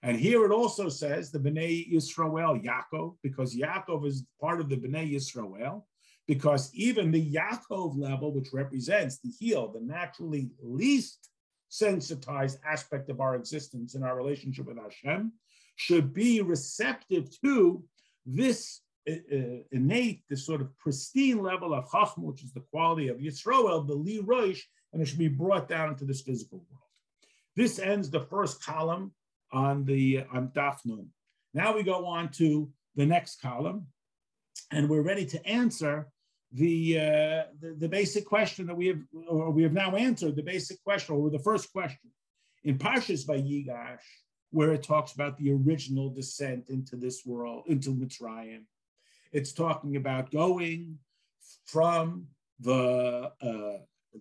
And 0.03 0.17
here 0.17 0.45
it 0.45 0.51
also 0.51 0.89
says 0.89 1.31
the 1.31 1.39
Bnei 1.39 1.91
Yisrael, 1.91 2.63
Yaakov, 2.63 3.15
because 3.23 3.55
Yaakov 3.55 4.05
is 4.05 4.25
part 4.39 4.59
of 4.59 4.69
the 4.69 4.77
Bnei 4.77 5.13
Yisrael, 5.13 5.83
because 6.27 6.73
even 6.73 7.11
the 7.11 7.33
Yaakov 7.33 7.97
level, 7.97 8.33
which 8.33 8.53
represents 8.53 9.19
the 9.19 9.29
heel, 9.29 9.71
the 9.71 9.81
naturally 9.81 10.49
least 10.61 11.29
sensitized 11.69 12.59
aspect 12.65 13.09
of 13.09 13.19
our 13.19 13.35
existence 13.35 13.95
in 13.95 14.03
our 14.03 14.15
relationship 14.15 14.65
with 14.65 14.77
Hashem, 14.77 15.31
should 15.75 16.13
be 16.13 16.41
receptive 16.41 17.29
to 17.41 17.83
this 18.25 18.81
uh, 19.09 19.13
uh, 19.31 19.59
innate, 19.71 20.23
this 20.29 20.45
sort 20.45 20.61
of 20.61 20.75
pristine 20.77 21.41
level 21.41 21.73
of 21.73 21.85
Chachma, 21.89 22.19
which 22.19 22.43
is 22.43 22.53
the 22.53 22.63
quality 22.71 23.07
of 23.09 23.17
Yisroel, 23.17 23.85
the 23.87 23.93
Li 23.93 24.21
Roish, 24.21 24.61
and 24.93 25.01
it 25.01 25.05
should 25.05 25.19
be 25.19 25.27
brought 25.27 25.67
down 25.67 25.89
into 25.89 26.05
this 26.05 26.21
physical 26.21 26.59
world. 26.71 26.81
This 27.55 27.79
ends 27.79 28.09
the 28.09 28.21
first 28.21 28.63
column 28.63 29.13
on 29.51 29.85
the 29.85 30.23
on 30.33 30.49
Daf 30.49 30.79
Nun. 30.85 31.07
Now 31.53 31.75
we 31.75 31.83
go 31.83 32.05
on 32.05 32.29
to 32.33 32.69
the 32.95 33.05
next 33.05 33.41
column, 33.41 33.87
and 34.71 34.89
we're 34.89 35.01
ready 35.01 35.25
to 35.25 35.45
answer 35.45 36.07
the, 36.51 36.97
uh, 36.97 37.43
the, 37.59 37.75
the 37.77 37.89
basic 37.89 38.25
question 38.25 38.65
that 38.67 38.75
we 38.75 38.87
have, 38.87 38.99
or 39.27 39.51
we 39.51 39.63
have 39.63 39.73
now 39.73 39.95
answered 39.95 40.35
the 40.35 40.43
basic 40.43 40.81
question, 40.83 41.15
or 41.15 41.29
the 41.29 41.39
first 41.39 41.71
question 41.71 42.09
in 42.63 42.77
Parshas 42.77 43.25
Vayigash 43.25 43.99
where 44.55 44.71
it 44.71 44.83
talks 44.83 45.11
about 45.11 45.37
the 45.37 45.51
original 45.51 46.09
descent 46.09 46.69
into 46.69 46.95
this 46.95 47.25
world, 47.25 47.65
into 47.67 47.89
Mitzrayim. 47.89 48.61
It's 49.33 49.51
talking 49.51 49.97
about 49.97 50.31
going 50.31 50.97
from 51.65 52.27
the 52.61 53.33
uh, 53.41 53.79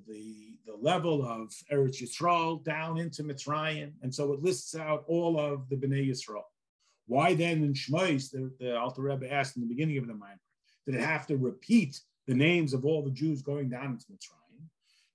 the 0.09 0.57
the 0.67 0.77
level 0.81 1.25
of 1.25 1.51
Eretz 1.73 2.03
Yisrael 2.03 2.65
down 2.65 2.99
into 2.99 3.23
Mitzrayim, 3.23 3.93
and 4.03 4.13
so 4.13 4.33
it 4.33 4.43
lists 4.43 4.75
out 4.75 5.05
all 5.07 5.39
of 5.39 5.69
the 5.69 5.77
Bnei 5.77 6.09
Yisrael. 6.09 6.43
Why 7.07 7.35
then 7.35 7.63
in 7.63 7.73
Shmos, 7.73 8.33
the, 8.33 8.51
the 8.59 8.77
Alter 8.77 9.03
Rebbe 9.03 9.33
asked 9.33 9.55
in 9.57 9.63
the 9.63 9.69
beginning 9.69 9.99
of 9.99 10.09
the 10.09 10.15
Mimer, 10.15 10.41
did 10.85 10.97
it 10.97 11.01
have 11.01 11.29
to 11.29 11.37
repeat 11.37 12.01
the 12.27 12.35
names 12.35 12.75
of 12.75 12.85
all 12.85 13.05
the 13.05 13.11
Jews 13.13 13.41
going 13.41 13.69
down 13.69 13.93
into 13.93 14.07
Mitzrayim? 14.07 14.44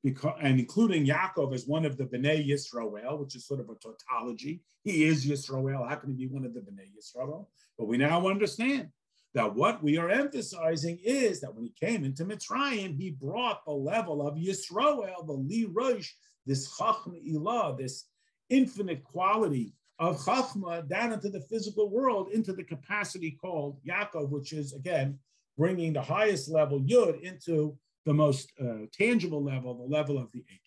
Because, 0.04 0.38
and 0.42 0.60
including 0.60 1.06
Yaakov 1.06 1.54
as 1.54 1.68
one 1.68 1.86
of 1.86 1.98
the 1.98 2.06
Bnei 2.06 2.48
Yisrael, 2.48 3.20
which 3.20 3.36
is 3.36 3.46
sort 3.46 3.60
of 3.60 3.70
a 3.70 3.76
tautology. 3.76 4.62
He 4.84 5.06
is 5.06 5.26
Yisrael. 5.26 5.88
How 5.88 5.96
can 5.96 6.10
he 6.12 6.16
be 6.16 6.34
one 6.34 6.46
of 6.46 6.54
the 6.54 6.62
Bnei 6.62 6.90
Yisrael? 6.98 7.48
But 7.78 7.88
we 7.88 7.98
now 7.98 8.28
understand 8.28 8.90
that 9.34 9.54
what 9.54 9.84
we 9.84 9.98
are 9.98 10.10
emphasizing 10.10 11.00
is 11.04 11.42
that 11.42 11.54
when 11.54 11.64
he 11.64 11.74
came 11.80 12.04
into 12.04 12.26
Mitzrayim, 12.26 12.98
he 12.98 13.12
brought 13.12 13.64
the 13.66 13.72
level 13.72 14.26
of 14.26 14.36
Yisrael, 14.36 15.26
the 15.26 15.34
Li 15.34 15.66
Rosh, 15.70 16.12
this 16.46 16.72
Chachma 16.78 17.22
Ilah, 17.32 17.78
this 17.78 18.06
infinite 18.50 19.04
quality 19.04 19.74
of 20.00 20.18
Chachma 20.20 20.88
down 20.88 21.12
into 21.12 21.30
the 21.30 21.42
physical 21.42 21.90
world, 21.90 22.30
into 22.32 22.54
the 22.54 22.64
capacity 22.64 23.32
called 23.32 23.80
Yaakov, 23.88 24.30
which 24.30 24.54
is 24.54 24.74
again 24.74 25.20
bringing 25.58 25.94
the 25.94 26.02
highest 26.02 26.50
level 26.50 26.80
Yud 26.82 27.22
into 27.22 27.78
the 28.10 28.14
most 28.16 28.52
uh, 28.60 28.88
tangible 28.92 29.44
level, 29.44 29.76
the 29.76 29.96
level 29.96 30.18
of 30.18 30.32
the 30.32 30.40
Akim. 30.40 30.58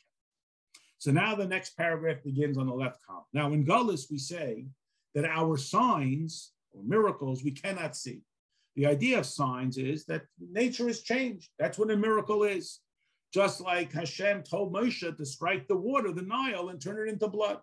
So 0.99 1.11
now 1.11 1.35
the 1.35 1.45
next 1.45 1.77
paragraph 1.77 2.23
begins 2.23 2.57
on 2.57 2.69
the 2.69 2.73
left 2.73 3.01
column. 3.05 3.25
Now 3.33 3.53
in 3.53 3.67
Gullus, 3.67 4.09
we 4.09 4.19
say 4.19 4.67
that 5.17 5.25
our 5.25 5.57
signs 5.57 6.53
or 6.71 6.85
miracles 6.85 7.43
we 7.43 7.51
cannot 7.51 7.97
see. 7.97 8.21
The 8.77 8.87
idea 8.87 9.19
of 9.19 9.27
signs 9.27 9.77
is 9.77 10.05
that 10.05 10.23
nature 10.39 10.87
has 10.87 11.03
changed. 11.03 11.49
That's 11.59 11.79
what 11.79 11.91
a 11.91 11.97
miracle 11.97 12.45
is. 12.45 12.79
Just 13.35 13.61
like 13.61 13.91
Hashem 13.93 14.45
told 14.45 14.73
Moshe 14.73 15.17
to 15.17 15.27
strike 15.27 15.67
the 15.67 15.77
water, 15.77 16.13
the 16.13 16.23
Nile, 16.23 16.69
and 16.69 16.81
turn 16.81 17.09
it 17.09 17.11
into 17.11 17.27
blood. 17.27 17.59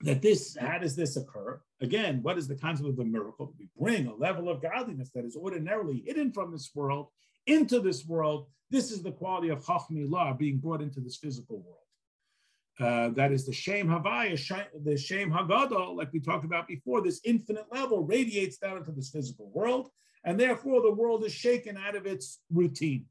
That 0.00 0.22
this, 0.22 0.56
how 0.58 0.78
does 0.78 0.96
this 0.96 1.18
occur? 1.18 1.60
Again, 1.82 2.22
what 2.22 2.38
is 2.38 2.48
the 2.48 2.56
concept 2.56 2.88
of 2.88 2.98
a 2.98 3.04
miracle? 3.04 3.52
We 3.58 3.68
bring 3.78 4.06
a 4.06 4.14
level 4.14 4.48
of 4.48 4.62
godliness 4.62 5.10
that 5.14 5.26
is 5.26 5.36
ordinarily 5.36 6.02
hidden 6.06 6.32
from 6.32 6.50
this 6.50 6.70
world 6.74 7.08
into 7.48 7.80
this 7.80 8.06
world. 8.06 8.46
This 8.70 8.90
is 8.90 9.02
the 9.02 9.12
quality 9.12 9.48
of 9.48 9.64
Chachmilah 9.64 10.38
being 10.38 10.58
brought 10.58 10.82
into 10.82 11.00
this 11.00 11.16
physical 11.16 11.58
world. 11.58 11.78
Uh, 12.80 13.08
that 13.14 13.32
is 13.32 13.44
the 13.44 13.52
Shem 13.52 13.88
Havaya, 13.88 14.38
the 14.84 14.96
Shem 14.96 15.32
Hagadol, 15.32 15.96
like 15.96 16.12
we 16.12 16.20
talked 16.20 16.44
about 16.44 16.68
before, 16.68 17.02
this 17.02 17.20
infinite 17.24 17.66
level 17.72 18.04
radiates 18.04 18.58
down 18.58 18.76
into 18.76 18.92
this 18.92 19.10
physical 19.10 19.50
world, 19.52 19.88
and 20.24 20.38
therefore 20.38 20.80
the 20.82 20.92
world 20.92 21.24
is 21.24 21.32
shaken 21.32 21.76
out 21.76 21.96
of 21.96 22.06
its 22.06 22.38
routine. 22.52 23.06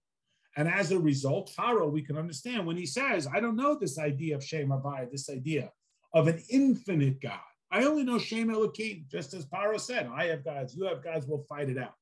And 0.56 0.70
as 0.70 0.91
a 0.91 1.00
result, 1.00 1.50
Pharaoh, 1.50 1.89
we 1.89 2.01
can 2.01 2.17
understand 2.17 2.65
when 2.65 2.77
he 2.77 2.86
says, 2.86 3.27
I 3.32 3.41
don't 3.41 3.58
know 3.58 3.77
this 3.77 4.00
idea 4.00 4.36
of 4.36 4.44
Shem 4.44 4.70
Havaya, 4.70 5.12
this 5.12 5.29
idea 5.29 5.72
of 6.13 6.27
an 6.27 6.41
infinite 6.50 7.20
God. 7.22 7.39
I 7.70 7.84
only 7.84 8.03
know 8.03 8.20
Shem 8.20 8.50
Elohim, 8.50 9.06
just 9.12 9.34
as 9.34 9.46
Pharaoh 9.46 9.77
said, 9.77 10.10
I 10.12 10.27
have 10.27 10.46
gods, 10.46 10.75
you 10.75 10.86
have 10.86 11.03
gods, 11.03 11.27
we'll 11.27 11.46
fight 11.50 11.70
it 11.70 11.77
out. 11.77 11.94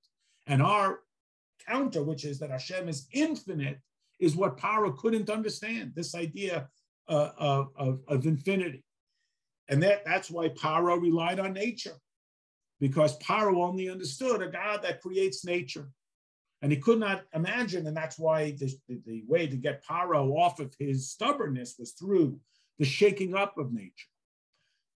And 0.45 0.61
our 0.61 0.99
counter, 1.67 2.03
which 2.03 2.25
is 2.25 2.39
that 2.39 2.51
Hashem 2.51 2.89
is 2.89 3.07
infinite, 3.11 3.79
is 4.19 4.35
what 4.35 4.57
Paro 4.57 4.95
couldn't 4.97 5.29
understand. 5.29 5.93
This 5.95 6.15
idea 6.15 6.69
uh, 7.07 7.29
of, 7.37 7.67
of, 7.75 7.99
of, 8.07 8.25
infinity, 8.25 8.83
and 9.69 9.81
that 9.83 10.03
that's 10.05 10.31
why 10.31 10.49
Paro 10.49 10.99
relied 10.99 11.39
on 11.39 11.53
nature, 11.53 11.95
because 12.79 13.19
Paro 13.19 13.63
only 13.63 13.89
understood 13.89 14.41
a 14.41 14.47
God 14.47 14.81
that 14.83 15.01
creates 15.01 15.45
nature, 15.45 15.89
and 16.61 16.71
he 16.71 16.79
could 16.79 16.99
not 16.99 17.25
imagine, 17.33 17.85
and 17.85 17.95
that's 17.95 18.17
why 18.17 18.51
the, 18.51 18.75
the, 18.87 19.23
way 19.27 19.45
to 19.45 19.55
get 19.55 19.85
Paro 19.85 20.35
off 20.35 20.59
of 20.59 20.73
his 20.79 21.11
stubbornness 21.11 21.75
was 21.77 21.91
through 21.91 22.39
the 22.79 22.85
shaking 22.85 23.35
up 23.35 23.57
of 23.57 23.71
nature. 23.71 24.07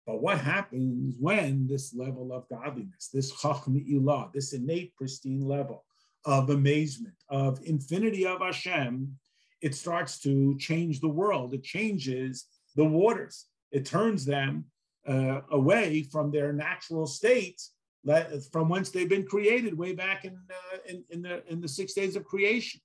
But 0.05 0.21
what 0.21 0.39
happens 0.39 1.15
when 1.19 1.65
this 1.65 1.95
level 1.95 2.31
of 2.31 2.47
godliness, 2.49 3.09
this 3.11 3.33
chachmi 3.33 3.89
ilah, 3.91 4.31
this 4.31 4.53
innate 4.53 4.95
pristine 4.95 5.41
level, 5.41 5.83
of 6.25 6.49
amazement, 6.49 7.15
of 7.29 7.59
infinity 7.63 8.25
of 8.25 8.41
Hashem, 8.41 9.15
it 9.61 9.75
starts 9.75 10.19
to 10.19 10.57
change 10.57 10.99
the 10.99 11.09
world. 11.09 11.53
It 11.53 11.63
changes 11.63 12.45
the 12.75 12.85
waters. 12.85 13.45
It 13.71 13.85
turns 13.85 14.25
them 14.25 14.65
uh, 15.07 15.41
away 15.51 16.03
from 16.03 16.31
their 16.31 16.51
natural 16.51 17.05
states 17.07 17.71
from 18.51 18.69
whence 18.69 18.89
they've 18.89 19.09
been 19.09 19.25
created 19.25 19.77
way 19.77 19.93
back 19.93 20.25
in, 20.25 20.37
uh, 20.49 20.77
in, 20.87 21.03
in, 21.09 21.21
the, 21.23 21.43
in 21.51 21.59
the 21.59 21.67
six 21.67 21.93
days 21.93 22.15
of 22.15 22.23
creation. 22.23 22.79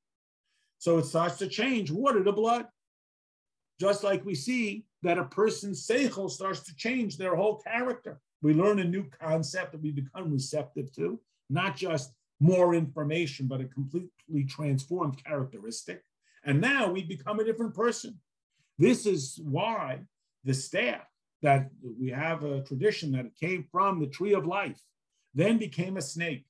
So 0.78 0.96
it 0.98 1.04
starts 1.04 1.36
to 1.38 1.48
change 1.48 1.90
water 1.90 2.24
to 2.24 2.32
blood. 2.32 2.66
Just 3.78 4.02
like 4.02 4.24
we 4.24 4.34
see 4.34 4.84
that 5.02 5.18
a 5.18 5.24
person's 5.24 5.86
seichel 5.86 6.30
starts 6.30 6.60
to 6.60 6.74
change 6.74 7.16
their 7.16 7.36
whole 7.36 7.56
character. 7.58 8.18
We 8.42 8.54
learn 8.54 8.78
a 8.78 8.84
new 8.84 9.04
concept 9.20 9.72
that 9.72 9.82
we 9.82 9.90
become 9.90 10.32
receptive 10.32 10.92
to, 10.94 11.20
not 11.50 11.76
just 11.76 12.12
more 12.40 12.74
information, 12.74 13.46
but 13.46 13.60
a 13.60 13.66
completely 13.66 14.44
transformed 14.48 15.22
characteristic. 15.22 16.02
And 16.44 16.60
now 16.60 16.90
we 16.90 17.02
become 17.02 17.38
a 17.38 17.44
different 17.44 17.74
person. 17.74 18.18
This 18.78 19.04
is 19.04 19.38
why 19.44 20.00
the 20.44 20.54
staff 20.54 21.06
that 21.42 21.70
we 21.98 22.10
have 22.10 22.44
a 22.44 22.62
tradition 22.62 23.12
that 23.12 23.26
it 23.26 23.36
came 23.38 23.66
from 23.70 24.00
the 24.00 24.06
tree 24.06 24.34
of 24.34 24.46
life, 24.46 24.80
then 25.34 25.58
became 25.58 25.96
a 25.96 26.02
snake. 26.02 26.46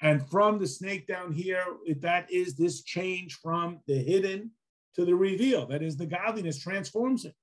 And 0.00 0.28
from 0.28 0.58
the 0.58 0.66
snake 0.66 1.06
down 1.06 1.32
here, 1.32 1.64
that 2.00 2.30
is 2.30 2.54
this 2.54 2.82
change 2.82 3.34
from 3.34 3.80
the 3.86 3.96
hidden 3.96 4.50
to 4.94 5.04
the 5.04 5.14
reveal. 5.14 5.66
That 5.66 5.82
is, 5.82 5.96
the 5.96 6.06
godliness 6.06 6.58
transforms 6.58 7.24
it. 7.24 7.34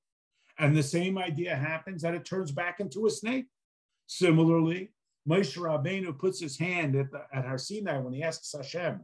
And 0.60 0.76
the 0.76 0.84
same 0.84 1.18
idea 1.18 1.56
happens 1.56 2.02
that 2.02 2.14
it 2.14 2.26
turns 2.26 2.52
back 2.52 2.80
into 2.80 3.06
a 3.06 3.10
snake. 3.10 3.48
Similarly, 4.08 4.92
Moshe 5.30 5.58
Rabbeinu 5.58 6.18
puts 6.18 6.40
his 6.40 6.58
hand 6.58 6.96
at, 6.96 7.12
the, 7.12 7.22
at 7.34 7.46
Har 7.46 7.58
Sinai 7.58 8.00
when 8.00 8.14
he 8.14 8.24
asks 8.24 8.54
Hashem, 8.56 9.02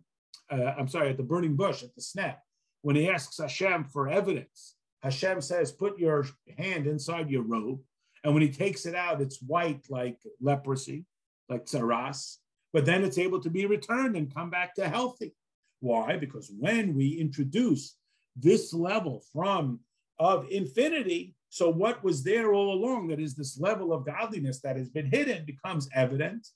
uh, 0.51 0.73
I'm 0.77 0.87
sorry, 0.87 1.09
at 1.09 1.17
the 1.17 1.23
burning 1.23 1.55
bush, 1.55 1.83
at 1.83 1.93
the 1.95 2.01
snap, 2.01 2.41
when 2.81 2.95
he 2.95 3.09
asks 3.09 3.37
Hashem 3.37 3.85
for 3.85 4.09
evidence. 4.09 4.75
Hashem 5.03 5.41
says, 5.41 5.71
Put 5.71 5.99
your 5.99 6.25
hand 6.57 6.87
inside 6.87 7.29
your 7.29 7.43
robe. 7.43 7.79
And 8.23 8.33
when 8.33 8.41
he 8.41 8.49
takes 8.49 8.85
it 8.85 8.95
out, 8.95 9.21
it's 9.21 9.41
white 9.41 9.85
like 9.89 10.17
leprosy, 10.41 11.05
like 11.49 11.65
tsaras, 11.65 12.37
but 12.73 12.85
then 12.85 13.03
it's 13.03 13.17
able 13.17 13.39
to 13.41 13.49
be 13.49 13.65
returned 13.65 14.15
and 14.15 14.33
come 14.33 14.49
back 14.49 14.75
to 14.75 14.89
healthy. 14.89 15.33
Why? 15.79 16.17
Because 16.17 16.51
when 16.59 16.95
we 16.95 17.09
introduce 17.09 17.95
this 18.35 18.73
level 18.73 19.23
from 19.31 19.79
of 20.19 20.47
infinity, 20.49 21.35
so 21.49 21.69
what 21.69 22.03
was 22.03 22.23
there 22.23 22.53
all 22.53 22.73
along, 22.73 23.07
that 23.07 23.19
is 23.19 23.35
this 23.35 23.59
level 23.59 23.93
of 23.93 24.05
godliness 24.05 24.59
that 24.61 24.75
has 24.75 24.89
been 24.89 25.09
hidden, 25.09 25.45
becomes 25.45 25.89
evident, 25.93 26.47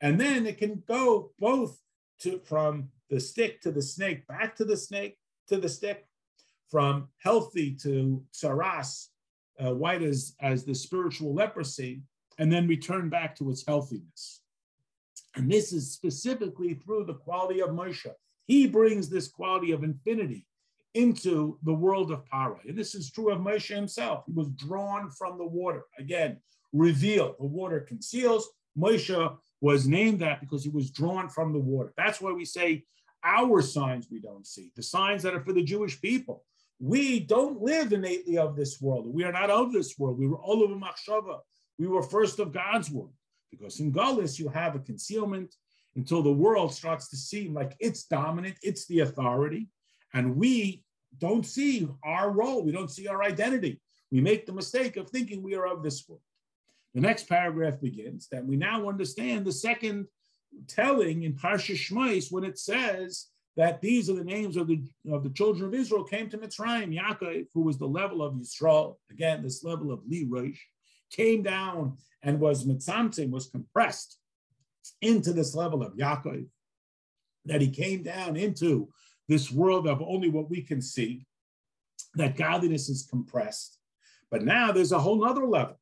and 0.00 0.20
then 0.20 0.46
it 0.46 0.58
can 0.58 0.82
go 0.86 1.32
both 1.38 1.80
to 2.20 2.38
from 2.44 2.88
the 3.10 3.20
stick 3.20 3.60
to 3.62 3.72
the 3.72 3.82
snake, 3.82 4.26
back 4.26 4.54
to 4.56 4.64
the 4.64 4.76
snake 4.76 5.18
to 5.48 5.56
the 5.56 5.68
stick, 5.68 6.06
from 6.70 7.08
healthy 7.18 7.74
to 7.74 8.22
saras, 8.32 9.08
uh, 9.64 9.74
white 9.74 10.02
as, 10.02 10.34
as 10.40 10.64
the 10.64 10.74
spiritual 10.74 11.34
leprosy, 11.34 12.02
and 12.38 12.52
then 12.52 12.66
return 12.66 13.08
back 13.08 13.36
to 13.36 13.50
its 13.50 13.64
healthiness. 13.66 14.40
And 15.36 15.50
this 15.50 15.72
is 15.72 15.92
specifically 15.92 16.74
through 16.74 17.04
the 17.04 17.14
quality 17.14 17.60
of 17.60 17.70
Moshe. 17.70 18.10
He 18.46 18.66
brings 18.66 19.08
this 19.08 19.28
quality 19.28 19.72
of 19.72 19.84
infinity 19.84 20.46
into 20.94 21.58
the 21.64 21.74
world 21.74 22.10
of 22.10 22.24
Paro. 22.24 22.58
And 22.66 22.76
this 22.76 22.94
is 22.94 23.10
true 23.10 23.30
of 23.30 23.40
Moshe 23.40 23.74
himself. 23.74 24.24
He 24.26 24.32
was 24.32 24.48
drawn 24.50 25.10
from 25.10 25.38
the 25.38 25.46
water. 25.46 25.84
Again, 25.98 26.38
revealed. 26.72 27.36
The 27.38 27.46
water 27.46 27.80
conceals. 27.80 28.48
Moshe 28.78 29.36
was 29.60 29.86
named 29.86 30.20
that 30.20 30.40
because 30.40 30.62
he 30.62 30.70
was 30.70 30.90
drawn 30.90 31.28
from 31.28 31.52
the 31.52 31.58
water. 31.58 31.92
That's 31.96 32.20
why 32.20 32.32
we 32.32 32.44
say 32.44 32.84
our 33.24 33.62
signs 33.62 34.08
we 34.10 34.20
don't 34.20 34.46
see, 34.46 34.70
the 34.76 34.82
signs 34.82 35.22
that 35.22 35.34
are 35.34 35.40
for 35.40 35.52
the 35.52 35.62
Jewish 35.62 36.00
people. 36.00 36.44
We 36.78 37.20
don't 37.20 37.62
live 37.62 37.92
innately 37.92 38.36
of 38.36 38.56
this 38.56 38.80
world. 38.80 39.06
We 39.06 39.24
are 39.24 39.32
not 39.32 39.48
of 39.48 39.72
this 39.72 39.98
world. 39.98 40.18
We 40.18 40.26
were 40.26 40.38
all 40.38 40.62
over 40.62 40.74
Machshava. 40.74 41.38
We 41.78 41.86
were 41.86 42.02
first 42.02 42.38
of 42.38 42.52
God's 42.52 42.90
world. 42.90 43.14
Because 43.50 43.80
in 43.80 43.92
Gullus, 43.92 44.38
you 44.38 44.48
have 44.48 44.74
a 44.74 44.80
concealment 44.80 45.54
until 45.96 46.22
the 46.22 46.32
world 46.32 46.74
starts 46.74 47.08
to 47.10 47.16
seem 47.16 47.54
like 47.54 47.76
it's 47.78 48.04
dominant, 48.04 48.56
it's 48.62 48.86
the 48.86 49.00
authority. 49.00 49.68
And 50.12 50.36
we 50.36 50.84
don't 51.18 51.46
see 51.46 51.88
our 52.02 52.30
role, 52.30 52.64
we 52.64 52.72
don't 52.72 52.90
see 52.90 53.08
our 53.08 53.22
identity. 53.22 53.80
We 54.10 54.20
make 54.20 54.46
the 54.46 54.52
mistake 54.52 54.96
of 54.96 55.10
thinking 55.10 55.42
we 55.42 55.54
are 55.54 55.66
of 55.66 55.82
this 55.82 56.08
world. 56.08 56.20
The 56.94 57.00
next 57.00 57.28
paragraph 57.28 57.80
begins 57.80 58.28
that 58.30 58.46
we 58.46 58.56
now 58.56 58.88
understand 58.88 59.44
the 59.44 59.52
second 59.52 60.06
telling 60.68 61.24
in 61.24 61.34
Parsha 61.34 61.74
Shmais 61.74 62.30
when 62.30 62.44
it 62.44 62.58
says 62.58 63.26
that 63.56 63.80
these 63.80 64.10
are 64.10 64.14
the 64.14 64.24
names 64.24 64.56
of 64.56 64.68
the, 64.68 64.82
of 65.10 65.22
the 65.22 65.30
children 65.30 65.66
of 65.66 65.74
Israel 65.74 66.04
came 66.04 66.28
to 66.30 66.38
Mitzrayim. 66.38 66.96
Yaakov, 66.96 67.46
who 67.54 67.62
was 67.62 67.78
the 67.78 67.86
level 67.86 68.22
of 68.22 68.34
Yisrael, 68.34 68.96
again, 69.10 69.42
this 69.42 69.64
level 69.64 69.92
of 69.92 70.00
Li 70.06 70.26
Rosh, 70.28 70.60
came 71.10 71.42
down 71.42 71.96
and 72.22 72.40
was 72.40 72.64
mitzamtim, 72.64 73.30
was 73.30 73.48
compressed 73.48 74.18
into 75.00 75.32
this 75.32 75.54
level 75.54 75.82
of 75.82 75.94
Yaakov, 75.94 76.46
that 77.44 77.60
he 77.60 77.70
came 77.70 78.02
down 78.02 78.36
into 78.36 78.88
this 79.28 79.50
world 79.50 79.86
of 79.86 80.02
only 80.02 80.28
what 80.28 80.50
we 80.50 80.62
can 80.62 80.80
see, 80.80 81.26
that 82.14 82.36
godliness 82.36 82.88
is 82.88 83.06
compressed. 83.08 83.78
But 84.30 84.42
now 84.42 84.72
there's 84.72 84.92
a 84.92 84.98
whole 84.98 85.24
nother 85.24 85.46
level, 85.46 85.78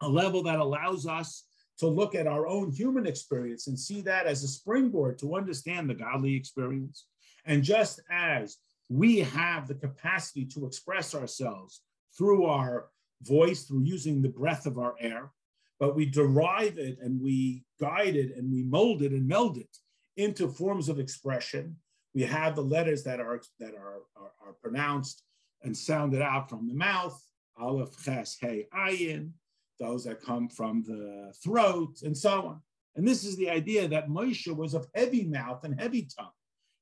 a 0.00 0.08
level 0.08 0.42
that 0.44 0.58
allows 0.58 1.06
us 1.06 1.44
to 1.78 1.86
look 1.86 2.14
at 2.14 2.26
our 2.26 2.46
own 2.46 2.70
human 2.70 3.06
experience 3.06 3.66
and 3.66 3.78
see 3.78 4.02
that 4.02 4.26
as 4.26 4.42
a 4.42 4.48
springboard 4.48 5.18
to 5.18 5.34
understand 5.34 5.88
the 5.88 5.94
godly 5.94 6.34
experience. 6.34 7.06
And 7.46 7.62
just 7.62 8.00
as 8.10 8.58
we 8.88 9.20
have 9.20 9.66
the 9.66 9.74
capacity 9.74 10.44
to 10.46 10.66
express 10.66 11.14
ourselves 11.14 11.82
through 12.16 12.44
our 12.44 12.88
voice, 13.22 13.64
through 13.64 13.84
using 13.84 14.20
the 14.20 14.28
breath 14.28 14.66
of 14.66 14.78
our 14.78 14.94
air, 15.00 15.30
but 15.78 15.96
we 15.96 16.04
derive 16.04 16.76
it 16.76 16.98
and 17.00 17.20
we 17.20 17.64
guide 17.80 18.16
it 18.16 18.36
and 18.36 18.52
we 18.52 18.62
mold 18.62 19.00
it 19.00 19.12
and 19.12 19.26
meld 19.26 19.56
it 19.56 19.74
into 20.18 20.48
forms 20.48 20.90
of 20.90 20.98
expression 20.98 21.76
we 22.14 22.22
have 22.22 22.56
the 22.56 22.62
letters 22.62 23.02
that 23.04 23.20
are 23.20 23.40
that 23.58 23.74
are, 23.74 24.02
are, 24.16 24.32
are 24.46 24.52
pronounced 24.62 25.22
and 25.62 25.76
sounded 25.76 26.22
out 26.22 26.48
from 26.48 26.66
the 26.66 26.74
mouth, 26.74 27.20
aleph, 27.58 27.90
ches, 28.04 28.36
hey, 28.40 28.66
ayin, 28.74 29.30
those 29.78 30.04
that 30.04 30.22
come 30.22 30.48
from 30.48 30.82
the 30.82 31.32
throat, 31.42 31.98
and 32.02 32.16
so 32.16 32.42
on. 32.42 32.60
And 32.96 33.06
this 33.06 33.24
is 33.24 33.36
the 33.36 33.50
idea 33.50 33.86
that 33.88 34.08
Moshe 34.08 34.54
was 34.54 34.74
of 34.74 34.86
heavy 34.94 35.24
mouth 35.24 35.64
and 35.64 35.78
heavy 35.80 36.08
tongue, 36.18 36.32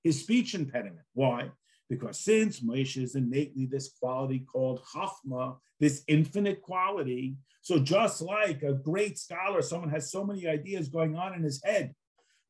his 0.02 0.20
speech 0.20 0.54
impediment. 0.54 1.06
Why? 1.12 1.50
Because 1.90 2.20
since 2.20 2.60
Moshe 2.60 3.02
is 3.02 3.14
innately 3.14 3.66
this 3.66 3.92
quality 4.00 4.40
called 4.40 4.82
chachma, 4.84 5.56
this 5.80 6.02
infinite 6.06 6.62
quality, 6.62 7.36
so 7.60 7.78
just 7.78 8.22
like 8.22 8.62
a 8.62 8.72
great 8.72 9.18
scholar, 9.18 9.60
someone 9.60 9.90
has 9.90 10.10
so 10.10 10.24
many 10.24 10.46
ideas 10.46 10.88
going 10.88 11.16
on 11.16 11.34
in 11.34 11.42
his 11.42 11.62
head 11.62 11.94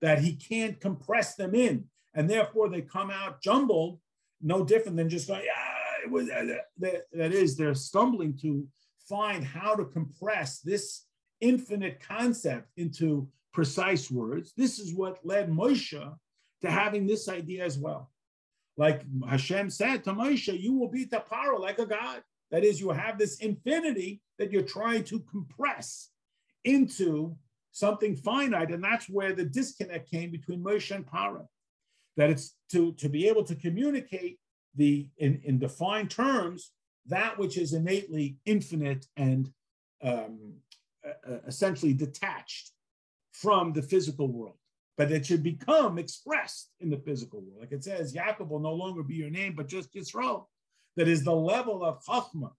that 0.01 0.21
he 0.21 0.37
can't 0.37 0.81
compress 0.81 1.35
them 1.35 1.55
in 1.55 1.85
and 2.19 2.29
therefore 2.29 2.69
they 2.69 2.83
come 2.83 3.13
out 3.13 3.41
jumbled, 3.41 4.01
no 4.43 4.65
different 4.65 4.97
than 4.97 5.09
just 5.09 5.29
going, 5.29 5.43
yeah, 5.45 6.05
it 6.05 6.11
was, 6.11 6.29
uh, 6.29 6.57
that, 6.79 7.03
that 7.13 7.33
is, 7.33 7.57
they're 7.57 7.77
stumbling 7.77 8.37
to 8.43 8.67
find 9.09 9.45
how 9.45 9.77
to 9.77 9.85
compress 9.85 10.59
this 10.59 11.05
infinite 11.41 12.01
concept 12.01 12.71
into 12.77 13.29
precise 13.53 14.11
words. 14.11 14.53
This 14.57 14.81
is 14.81 14.93
what 14.93 15.25
led 15.25 15.49
Moshe 15.49 15.93
to 16.63 16.71
having 16.71 17.07
this 17.07 17.29
idea 17.29 17.65
as 17.65 17.79
well. 17.79 18.11
Like 18.77 19.03
Hashem 19.29 19.71
said 19.71 20.03
to 20.05 20.13
Moshe, 20.13 20.59
you 20.59 20.75
will 20.75 20.89
be 20.89 21.07
Tapara 21.07 21.61
like 21.61 21.79
a 21.79 21.87
God. 21.87 22.21
That 22.51 22.65
is, 22.65 22.81
you 22.81 22.91
have 22.91 23.17
this 23.17 23.39
infinity 23.39 24.23
that 24.41 24.51
you're 24.51 24.63
trying 24.63 25.05
to 25.05 25.21
compress 25.21 26.11
into 26.65 27.37
something 27.71 28.17
finite. 28.17 28.73
And 28.73 28.83
that's 28.83 29.09
where 29.09 29.35
the 29.35 29.45
disconnect 29.45 30.11
came 30.11 30.33
between 30.33 30.65
Moshe 30.65 30.93
and 30.93 31.07
Paro 31.07 31.47
that 32.19 32.29
it's 32.29 32.57
to, 32.73 32.93
to 32.95 33.09
be 33.09 33.27
able 33.29 33.45
to 33.45 33.55
communicate 33.55 34.39
the 34.75 35.09
in, 35.17 35.41
in 35.45 35.59
defined 35.59 36.11
terms 36.11 36.73
that 37.07 37.39
which 37.39 37.57
is 37.57 37.73
innately 37.73 38.37
infinite 38.45 39.07
and 39.17 39.51
um, 40.05 40.53
essentially 41.47 41.95
detached 41.95 42.73
from 43.33 43.73
the 43.73 43.83
physical 43.83 44.29
world, 44.29 44.59
but 44.97 45.11
it 45.11 45.25
should 45.25 45.43
become 45.43 45.99
expressed 45.99 46.71
in 46.81 46.91
the 46.91 46.99
physical 46.99 47.41
world. 47.41 47.61
Like 47.61 47.73
it 47.73 47.85
says, 47.85 48.15
Yaakov 48.15 48.49
will 48.49 48.59
no 48.59 48.75
longer 48.75 49.03
be 49.03 49.15
your 49.15 49.31
name, 49.31 49.55
but 49.57 49.69
just 49.69 49.95
Yisrael. 49.95 50.47
That 50.97 51.09
is 51.09 51.25
the 51.25 51.35
level 51.35 51.85
of 51.85 52.05
chachma 52.05 52.51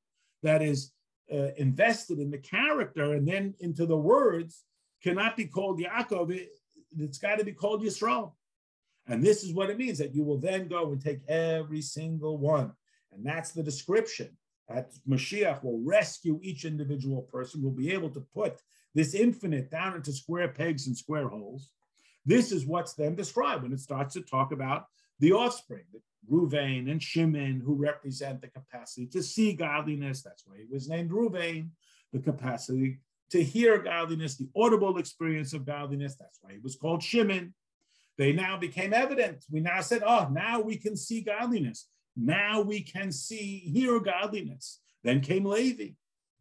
that 0.42 0.62
is 0.62 0.94
uh, 1.32 1.50
invested 1.58 2.20
in 2.20 2.32
the 2.32 2.38
character 2.38 3.14
and 3.14 3.28
then 3.28 3.54
into 3.60 3.86
the 3.86 3.98
words 3.98 4.64
cannot 5.04 5.36
be 5.36 5.46
called 5.46 5.80
Yaakov. 5.80 6.32
It, 6.32 6.50
has 6.98 7.20
got 7.20 7.38
to 7.38 7.46
be 7.46 7.52
called 7.52 7.84
Yisrael. 7.84 8.32
And 9.10 9.24
this 9.24 9.44
is 9.44 9.54
what 9.54 9.70
it 9.70 9.78
means 9.78 9.98
that 9.98 10.16
you 10.16 10.24
will 10.24 10.38
then 10.38 10.68
go 10.68 10.92
and 10.92 11.02
take 11.02 11.28
every 11.28 11.82
single 11.82 12.38
one. 12.38 12.72
And 13.12 13.26
that's 13.26 13.52
the 13.52 13.64
description 13.64 14.38
that 14.68 14.92
Mashiach 15.10 15.64
will 15.64 15.82
rescue 15.84 16.40
each 16.44 16.64
individual 16.64 17.24
person, 17.24 17.64
will 17.64 17.72
be 17.72 17.92
able 17.92 18.12
to 18.12 18.22
put 18.34 18.62
this 18.94 19.16
infinite 19.16 19.72
down 19.72 19.96
into 19.96 20.14
square 20.14 20.48
pegs 20.48 20.88
and 20.88 20.96
square 20.96 21.28
holes. 21.28 21.72
This 22.26 22.52
is 22.52 22.68
what's 22.68 22.94
then 22.94 23.16
described 23.16 23.64
when 23.64 23.74
it 23.74 23.80
starts 23.80 24.14
to 24.14 24.22
talk 24.22 24.52
about 24.52 24.86
the 25.20 25.34
offspring. 25.34 25.84
Ruvain 26.32 26.92
and 26.92 27.02
Shimon, 27.02 27.60
who 27.66 27.74
represent 27.74 28.42
the 28.42 28.50
capacity 28.50 29.08
to 29.08 29.24
see 29.24 29.54
godliness. 29.54 30.22
That's 30.22 30.46
why 30.46 30.58
he 30.58 30.66
was 30.72 30.88
named 30.88 31.10
Ruvain, 31.10 31.70
the 32.14 32.20
capacity 32.20 33.00
to 33.32 33.44
hear 33.44 33.80
godliness, 33.80 34.38
the 34.38 34.50
audible 34.56 34.98
experience 34.98 35.54
of 35.54 35.66
godliness. 35.66 36.16
That's 36.20 36.38
why 36.42 36.54
he 36.54 36.60
was 36.60 36.76
called 36.76 37.02
Shimon. 37.02 37.54
They 38.20 38.34
now 38.34 38.58
became 38.58 38.94
evident. 38.94 39.46
We 39.50 39.62
now 39.62 39.80
said, 39.80 40.04
oh, 40.06 40.28
now 40.30 40.60
we 40.60 40.76
can 40.76 40.98
see 40.98 41.22
godliness. 41.22 41.88
Now 42.18 42.60
we 42.60 42.82
can 42.82 43.14
see, 43.14 43.60
hear 43.60 43.98
godliness. 44.02 44.82
Then 45.06 45.22
came 45.22 45.46
Levi. 45.46 45.92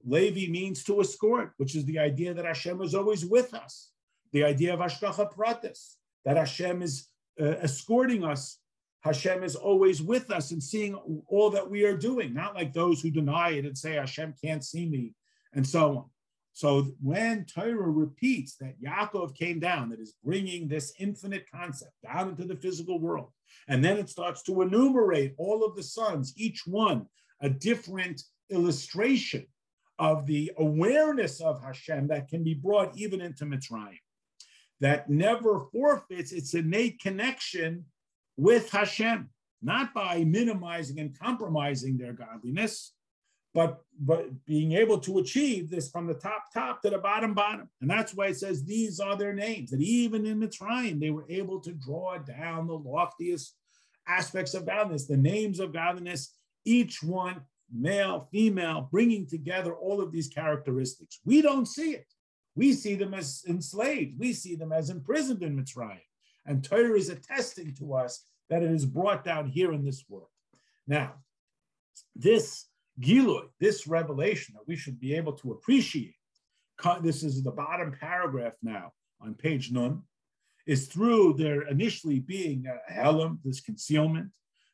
Levi 0.04 0.50
means 0.50 0.82
to 0.84 1.00
escort, 1.00 1.52
which 1.56 1.76
is 1.76 1.84
the 1.84 2.00
idea 2.00 2.34
that 2.34 2.44
Hashem 2.44 2.82
is 2.82 2.96
always 2.96 3.24
with 3.24 3.54
us. 3.54 3.92
The 4.32 4.42
idea 4.42 4.74
of 4.74 4.80
Hashgacha 4.80 5.32
Pratis, 5.32 5.94
that 6.24 6.36
Hashem 6.36 6.82
is 6.82 7.06
uh, 7.40 7.54
escorting 7.62 8.24
us. 8.24 8.58
Hashem 9.02 9.44
is 9.44 9.54
always 9.54 10.02
with 10.02 10.32
us 10.32 10.50
and 10.50 10.60
seeing 10.60 10.96
all 11.28 11.48
that 11.50 11.70
we 11.70 11.84
are 11.84 11.96
doing, 11.96 12.34
not 12.34 12.56
like 12.56 12.72
those 12.72 13.00
who 13.00 13.10
deny 13.12 13.50
it 13.50 13.64
and 13.64 13.78
say 13.78 13.92
Hashem 13.92 14.34
can't 14.44 14.64
see 14.64 14.88
me 14.88 15.14
and 15.54 15.64
so 15.64 15.96
on. 15.96 16.04
So 16.58 16.88
when 17.00 17.44
Torah 17.44 17.88
repeats 17.88 18.56
that 18.56 18.82
Yaakov 18.82 19.36
came 19.36 19.60
down, 19.60 19.90
that 19.90 20.00
is 20.00 20.16
bringing 20.24 20.66
this 20.66 20.92
infinite 20.98 21.44
concept 21.48 21.92
down 22.02 22.30
into 22.30 22.44
the 22.46 22.56
physical 22.56 22.98
world, 22.98 23.30
and 23.68 23.84
then 23.84 23.96
it 23.96 24.10
starts 24.10 24.42
to 24.42 24.62
enumerate 24.62 25.36
all 25.38 25.64
of 25.64 25.76
the 25.76 25.84
sons, 25.84 26.34
each 26.36 26.66
one 26.66 27.06
a 27.40 27.48
different 27.48 28.24
illustration 28.50 29.46
of 30.00 30.26
the 30.26 30.50
awareness 30.58 31.40
of 31.40 31.62
Hashem 31.62 32.08
that 32.08 32.26
can 32.26 32.42
be 32.42 32.54
brought 32.54 32.98
even 32.98 33.20
into 33.20 33.44
Mitzrayim, 33.44 34.00
that 34.80 35.08
never 35.08 35.60
forfeits 35.70 36.32
its 36.32 36.54
innate 36.54 36.98
connection 36.98 37.84
with 38.36 38.68
Hashem, 38.72 39.30
not 39.62 39.94
by 39.94 40.24
minimizing 40.24 40.98
and 40.98 41.16
compromising 41.16 41.96
their 41.96 42.14
godliness, 42.14 42.94
but 43.54 43.80
but 44.00 44.44
being 44.44 44.72
able 44.72 44.98
to 44.98 45.18
achieve 45.18 45.70
this 45.70 45.90
from 45.90 46.06
the 46.06 46.14
top 46.14 46.44
top 46.52 46.82
to 46.82 46.90
the 46.90 46.98
bottom 46.98 47.34
bottom, 47.34 47.68
and 47.80 47.90
that's 47.90 48.14
why 48.14 48.26
it 48.26 48.36
says 48.36 48.64
these 48.64 49.00
are 49.00 49.16
their 49.16 49.34
names. 49.34 49.70
That 49.70 49.80
even 49.80 50.26
in 50.26 50.40
Mitzrayim 50.40 51.00
they 51.00 51.10
were 51.10 51.26
able 51.28 51.60
to 51.60 51.72
draw 51.72 52.18
down 52.18 52.66
the 52.66 52.78
loftiest 52.78 53.54
aspects 54.06 54.54
of 54.54 54.66
godliness, 54.66 55.06
the 55.06 55.16
names 55.16 55.60
of 55.60 55.72
godliness, 55.72 56.34
each 56.64 57.02
one 57.02 57.42
male, 57.72 58.28
female, 58.32 58.88
bringing 58.90 59.26
together 59.26 59.74
all 59.74 60.00
of 60.00 60.12
these 60.12 60.28
characteristics. 60.28 61.20
We 61.24 61.42
don't 61.42 61.66
see 61.66 61.92
it. 61.92 62.06
We 62.54 62.72
see 62.72 62.94
them 62.94 63.14
as 63.14 63.44
enslaved. 63.46 64.18
We 64.18 64.32
see 64.32 64.56
them 64.56 64.72
as 64.72 64.90
imprisoned 64.90 65.42
in 65.42 65.56
Mitzrayim. 65.56 66.00
And 66.46 66.64
Torah 66.64 66.96
is 66.96 67.10
attesting 67.10 67.74
to 67.76 67.94
us 67.94 68.24
that 68.48 68.62
it 68.62 68.70
is 68.70 68.86
brought 68.86 69.24
down 69.24 69.48
here 69.48 69.72
in 69.72 69.84
this 69.84 70.04
world. 70.08 70.30
Now, 70.86 71.14
this 72.16 72.66
Giloy, 73.00 73.46
this 73.60 73.86
revelation 73.86 74.54
that 74.54 74.66
we 74.66 74.76
should 74.76 74.98
be 74.98 75.14
able 75.14 75.32
to 75.34 75.52
appreciate, 75.52 76.16
this 77.02 77.22
is 77.22 77.42
the 77.42 77.50
bottom 77.50 77.96
paragraph 77.98 78.54
now 78.62 78.92
on 79.20 79.34
page 79.34 79.70
Nun, 79.70 80.02
is 80.66 80.86
through 80.86 81.34
there 81.34 81.62
initially 81.62 82.20
being 82.20 82.66
a 82.66 82.92
helam, 82.92 83.38
this 83.44 83.60
concealment, 83.60 84.30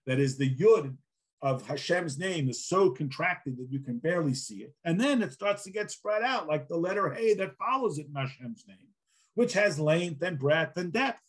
that 0.06 0.18
is 0.18 0.36
the 0.36 0.54
yud 0.54 0.96
of 1.42 1.66
Hashem's 1.66 2.18
name 2.18 2.48
is 2.48 2.66
so 2.66 2.90
contracted 2.90 3.58
that 3.58 3.70
you 3.70 3.78
can 3.80 3.98
barely 3.98 4.34
see 4.34 4.62
it. 4.62 4.74
And 4.84 4.98
then 4.98 5.22
it 5.22 5.32
starts 5.32 5.62
to 5.64 5.70
get 5.70 5.90
spread 5.90 6.22
out 6.22 6.48
like 6.48 6.68
the 6.68 6.76
letter 6.76 7.12
Hey 7.12 7.34
that 7.34 7.56
follows 7.58 7.98
it 7.98 8.06
in 8.06 8.14
Hashem's 8.14 8.64
name, 8.66 8.88
which 9.34 9.52
has 9.52 9.78
length 9.78 10.22
and 10.22 10.38
breadth 10.38 10.78
and 10.78 10.92
depth. 10.92 11.20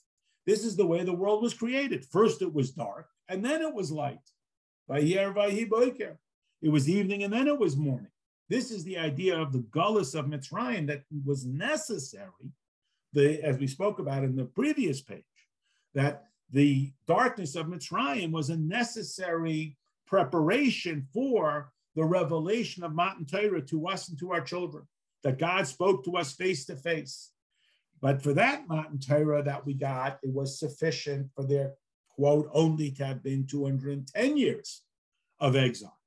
This 0.45 0.63
is 0.63 0.77
the 0.77 0.85
way 0.85 1.03
the 1.03 1.13
world 1.13 1.43
was 1.43 1.53
created. 1.53 2.05
First 2.05 2.41
it 2.41 2.53
was 2.53 2.71
dark, 2.71 3.07
and 3.27 3.43
then 3.43 3.61
it 3.61 3.73
was 3.73 3.91
light. 3.91 4.19
It 6.61 6.69
was 6.69 6.89
evening 6.89 7.23
and 7.23 7.33
then 7.33 7.47
it 7.47 7.59
was 7.59 7.77
morning. 7.77 8.11
This 8.49 8.71
is 8.71 8.83
the 8.83 8.97
idea 8.97 9.39
of 9.39 9.51
the 9.51 9.65
gullus 9.71 10.13
of 10.13 10.25
Mitzrayim 10.25 10.87
that 10.87 11.03
was 11.25 11.45
necessary, 11.45 12.51
the, 13.13 13.43
as 13.43 13.57
we 13.57 13.67
spoke 13.67 13.99
about 13.99 14.23
in 14.23 14.35
the 14.35 14.45
previous 14.45 15.01
page, 15.01 15.23
that 15.93 16.25
the 16.51 16.91
darkness 17.07 17.55
of 17.55 17.67
Mitzrayim 17.67 18.31
was 18.31 18.49
a 18.49 18.57
necessary 18.57 19.77
preparation 20.05 21.07
for 21.13 21.71
the 21.95 22.03
revelation 22.03 22.83
of 22.83 22.93
Matan 22.93 23.25
Torah 23.25 23.61
to 23.61 23.87
us 23.87 24.09
and 24.09 24.19
to 24.19 24.31
our 24.31 24.41
children, 24.41 24.85
that 25.23 25.39
God 25.39 25.65
spoke 25.65 26.03
to 26.05 26.17
us 26.17 26.33
face 26.33 26.65
to 26.65 26.75
face. 26.75 27.31
But 28.01 28.21
for 28.21 28.33
that 28.33 28.67
Matan 28.67 28.99
Torah 28.99 29.41
that 29.41 29.65
we 29.65 29.73
got, 29.73 30.19
it 30.21 30.31
was 30.31 30.59
sufficient 30.59 31.31
for 31.35 31.45
their 31.45 31.73
quote 32.09 32.49
only 32.53 32.91
to 32.91 33.05
have 33.05 33.23
been 33.23 33.47
210 33.47 34.37
years 34.37 34.83
of 35.39 35.55
exile. 35.55 35.97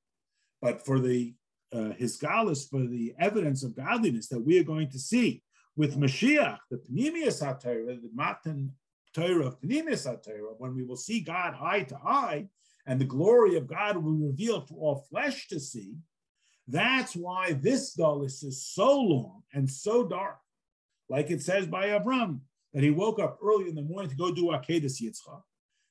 But 0.61 0.85
for 0.85 0.99
the 0.99 1.35
uh, 1.73 1.93
hisgalus, 2.01 2.69
for 2.69 2.87
the 2.87 3.15
evidence 3.19 3.63
of 3.63 3.77
godliness 3.77 4.29
that 4.29 4.45
we 4.45 4.59
are 4.59 4.65
going 4.65 4.91
to 4.91 4.99
see 4.99 5.43
with 5.77 5.99
Mashiach, 5.99 6.59
the 6.71 6.79
Pnimius 6.79 7.43
HaTorah, 7.43 8.01
the 8.03 8.11
Matan 8.13 8.73
Torah 9.15 9.47
of 9.47 9.61
Pnimius 9.61 10.07
HaTorah, 10.07 10.55
when 10.59 10.75
we 10.75 10.85
will 10.85 10.97
see 10.97 11.21
God 11.21 11.55
eye 11.61 11.83
to 11.83 11.97
eye, 11.97 12.49
and 12.87 13.01
the 13.01 13.05
glory 13.05 13.57
of 13.57 13.67
God 13.67 13.97
will 13.97 14.13
reveal 14.13 14.63
for 14.63 14.75
all 14.75 15.07
flesh 15.11 15.47
to 15.49 15.61
see, 15.61 15.95
that's 16.67 17.15
why 17.15 17.53
this 17.53 17.97
gullus 17.97 18.45
is 18.45 18.67
so 18.67 19.01
long 19.01 19.43
and 19.53 19.71
so 19.71 20.07
dark. 20.07 20.39
Like 21.09 21.31
it 21.31 21.43
says 21.43 21.67
by 21.67 21.89
Avram, 21.89 22.41
that 22.75 22.83
he 22.83 22.91
woke 22.91 23.19
up 23.19 23.39
early 23.43 23.69
in 23.69 23.75
the 23.75 23.83
morning 23.83 24.11
to 24.11 24.17
go 24.17 24.33
do 24.33 24.47
Akedah 24.47 24.85
Yitzchak, 24.85 25.43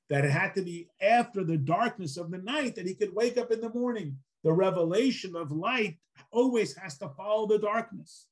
that 0.09 0.25
it 0.25 0.31
had 0.31 0.53
to 0.55 0.61
be 0.61 0.87
after 1.01 1.43
the 1.43 1.57
darkness 1.57 2.17
of 2.17 2.29
the 2.29 2.37
night 2.37 2.75
that 2.75 2.85
he 2.85 2.93
could 2.93 3.13
wake 3.13 3.37
up 3.37 3.51
in 3.51 3.61
the 3.61 3.69
morning 3.69 4.17
the 4.47 4.53
revelation 4.53 5.35
of 5.35 5.51
light 5.51 5.97
always 6.31 6.73
has 6.77 6.97
to 6.97 7.09
follow 7.09 7.45
the 7.47 7.59
darkness. 7.59 8.27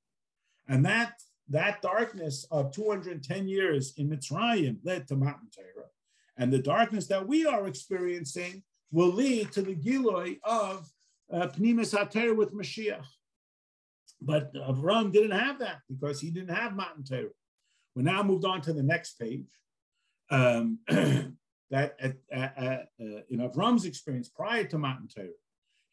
And 0.69 0.86
that, 0.86 1.21
that 1.49 1.82
darkness 1.82 2.47
of 2.51 2.71
210 2.71 3.49
years 3.49 3.93
in 3.97 4.10
Mitzrayim 4.10 4.78
led 4.86 5.10
to 5.10 5.17
Matan 5.17 5.49
Torah. 5.54 5.89
And 6.38 6.54
the 6.54 6.60
darkness 6.60 7.08
that 7.08 7.28
we 7.28 7.45
are 7.45 7.67
experiencing 7.67 8.63
will 8.93 9.12
lead 9.12 9.51
to 9.51 9.62
the 9.62 9.75
Giloi 9.75 10.39
of 10.45 10.89
uh, 11.34 11.47
Pnimius 11.47 11.93
HaTorah 11.93 12.38
with 12.38 12.54
Mashiach. 12.54 13.06
But 14.21 14.54
Avram 14.54 15.12
didn't 15.12 15.38
have 15.38 15.60
that 15.60 15.80
because 15.89 16.21
he 16.21 16.32
didn't 16.32 16.56
have 16.56 16.78
Matan 16.78 17.04
Torah. 17.04 17.36
We 17.93 18.04
now 18.04 18.23
moved 18.23 18.45
on 18.45 18.62
to 18.62 18.71
the 18.71 18.84
next 18.84 19.19
page. 19.19 19.51
Um, 20.32 20.80
that 20.88 21.97
at, 21.99 22.15
at, 22.32 22.58
at, 22.58 22.88
uh, 23.01 23.21
in 23.30 23.39
Avram's 23.39 23.84
experience 23.84 24.30
prior 24.30 24.63
to 24.63 24.78
Matan 24.78 25.10
Torah, 25.13 25.28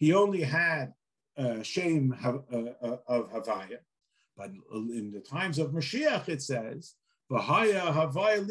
he 0.03 0.13
only 0.13 0.43
had 0.43 0.93
uh, 1.39 1.63
shame 1.63 2.13
uh, 2.25 2.39
uh, 2.85 2.97
of 3.07 3.31
Havaya. 3.31 3.79
But 4.37 4.51
in 4.73 5.13
the 5.13 5.21
times 5.21 5.61
of 5.61 5.71
Mashiach, 5.71 6.29
it 6.29 6.43
says, 6.43 6.95
Vahaya 7.31 7.95
Havaya 7.95 8.45